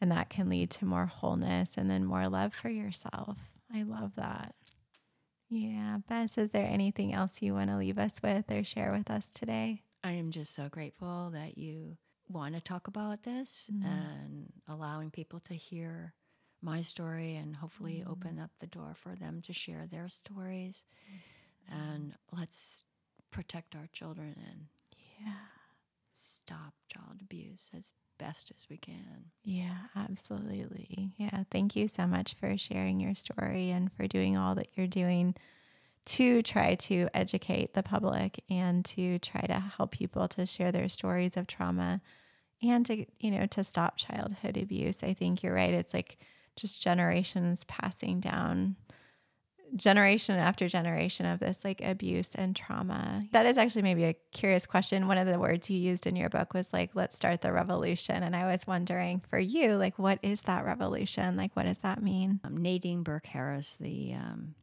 [0.00, 3.38] And that can lead to more wholeness and then more love for yourself.
[3.72, 4.54] I love that.
[5.48, 5.98] Yeah.
[6.08, 9.26] Bess, is there anything else you want to leave us with or share with us
[9.28, 9.82] today?
[10.04, 11.96] I am just so grateful that you
[12.28, 13.86] want to talk about this mm-hmm.
[13.86, 16.12] and allowing people to hear
[16.60, 18.10] my story and hopefully mm-hmm.
[18.10, 20.84] open up the door for them to share their stories.
[21.72, 21.80] Mm-hmm.
[21.80, 22.84] And let's
[23.30, 24.66] protect our children and
[25.20, 25.32] Yeah.
[26.12, 29.30] stop child abuse as best as we can.
[29.42, 31.12] Yeah, absolutely.
[31.16, 31.44] Yeah.
[31.50, 35.34] Thank you so much for sharing your story and for doing all that you're doing
[36.06, 40.88] to try to educate the public and to try to help people to share their
[40.88, 42.00] stories of trauma
[42.62, 45.02] and to, you know, to stop childhood abuse.
[45.02, 45.72] I think you're right.
[45.72, 46.18] It's like
[46.56, 48.76] just generations passing down
[49.76, 53.22] generation after generation of this like abuse and trauma.
[53.32, 55.08] That is actually maybe a curious question.
[55.08, 58.22] One of the words you used in your book was like, let's start the revolution.
[58.22, 61.36] And I was wondering for you, like, what is that revolution?
[61.36, 62.40] Like, what does that mean?
[62.44, 64.54] Um, Nadine Burke Harris, the um,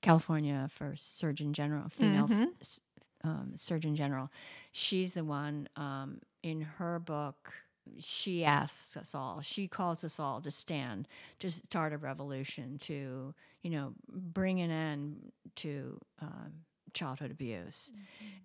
[0.00, 2.80] California for Surgeon General, female f- s-
[3.24, 4.30] um, Surgeon General,
[4.72, 7.52] she's the one um, in her book.
[7.98, 13.34] She asks us all, she calls us all to stand, to start a revolution, to,
[13.62, 16.52] you know, bring an end to um,
[16.92, 17.92] childhood abuse.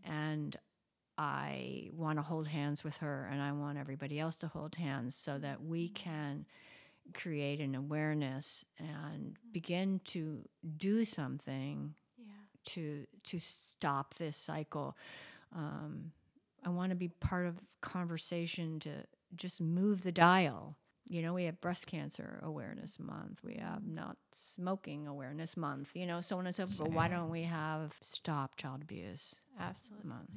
[0.05, 0.55] And
[1.17, 5.15] I want to hold hands with her, and I want everybody else to hold hands
[5.15, 6.45] so that we can
[7.13, 10.47] create an awareness and begin to
[10.77, 12.25] do something Yeah.
[12.65, 14.97] to to stop this cycle.
[15.53, 16.11] Um,
[16.65, 20.77] I want to be part of conversation to just move the dial.
[21.09, 23.43] You know, we have breast cancer awareness month.
[23.43, 25.91] We have not smoking awareness month.
[25.95, 26.77] You know, so on and so forth.
[26.79, 29.35] But why don't we have stop child abuse?
[29.59, 30.09] Absolutely.
[30.09, 30.29] Month?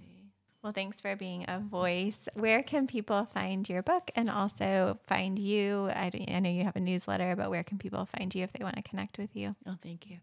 [0.67, 2.29] Well, thanks for being a voice.
[2.35, 5.89] Where can people find your book and also find you?
[5.95, 8.65] I, I know you have a newsletter, but where can people find you if they
[8.65, 9.55] want to connect with you?
[9.65, 10.17] Oh, thank you.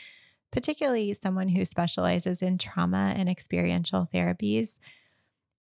[0.52, 4.78] particularly someone who specializes in trauma and experiential therapies.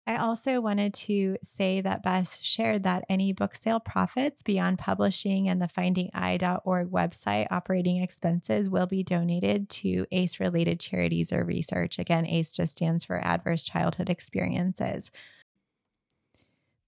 [0.08, 5.48] I also wanted to say that Bess shared that any book sale profits beyond publishing
[5.48, 11.98] and the findingi.org website operating expenses will be donated to ACE related charities or research.
[11.98, 15.10] Again, ACE just stands for Adverse Childhood Experiences.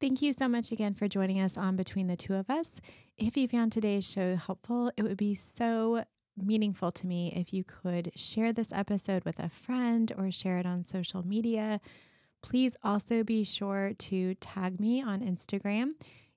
[0.01, 2.80] Thank you so much again for joining us on Between the Two of Us.
[3.16, 6.05] If you found today's show helpful, it would be so
[6.43, 10.66] meaningful to me if you could share this episode with a friend or share it
[10.66, 11.80] on social media.
[12.43, 15.93] Please also be sure to tag me on Instagram.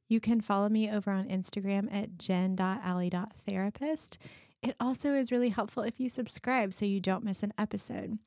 [0.07, 4.17] You can follow me over on Instagram at jen.alley.therapist.
[4.61, 8.17] It also is really helpful if you subscribe so you don't miss an episode.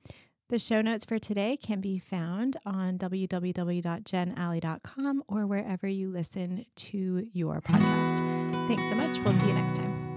[0.51, 7.27] The show notes for today can be found on www.jenalley.com or wherever you listen to
[7.33, 8.19] your podcast.
[8.69, 9.19] Thanks so much.
[9.19, 10.14] We'll see you next time.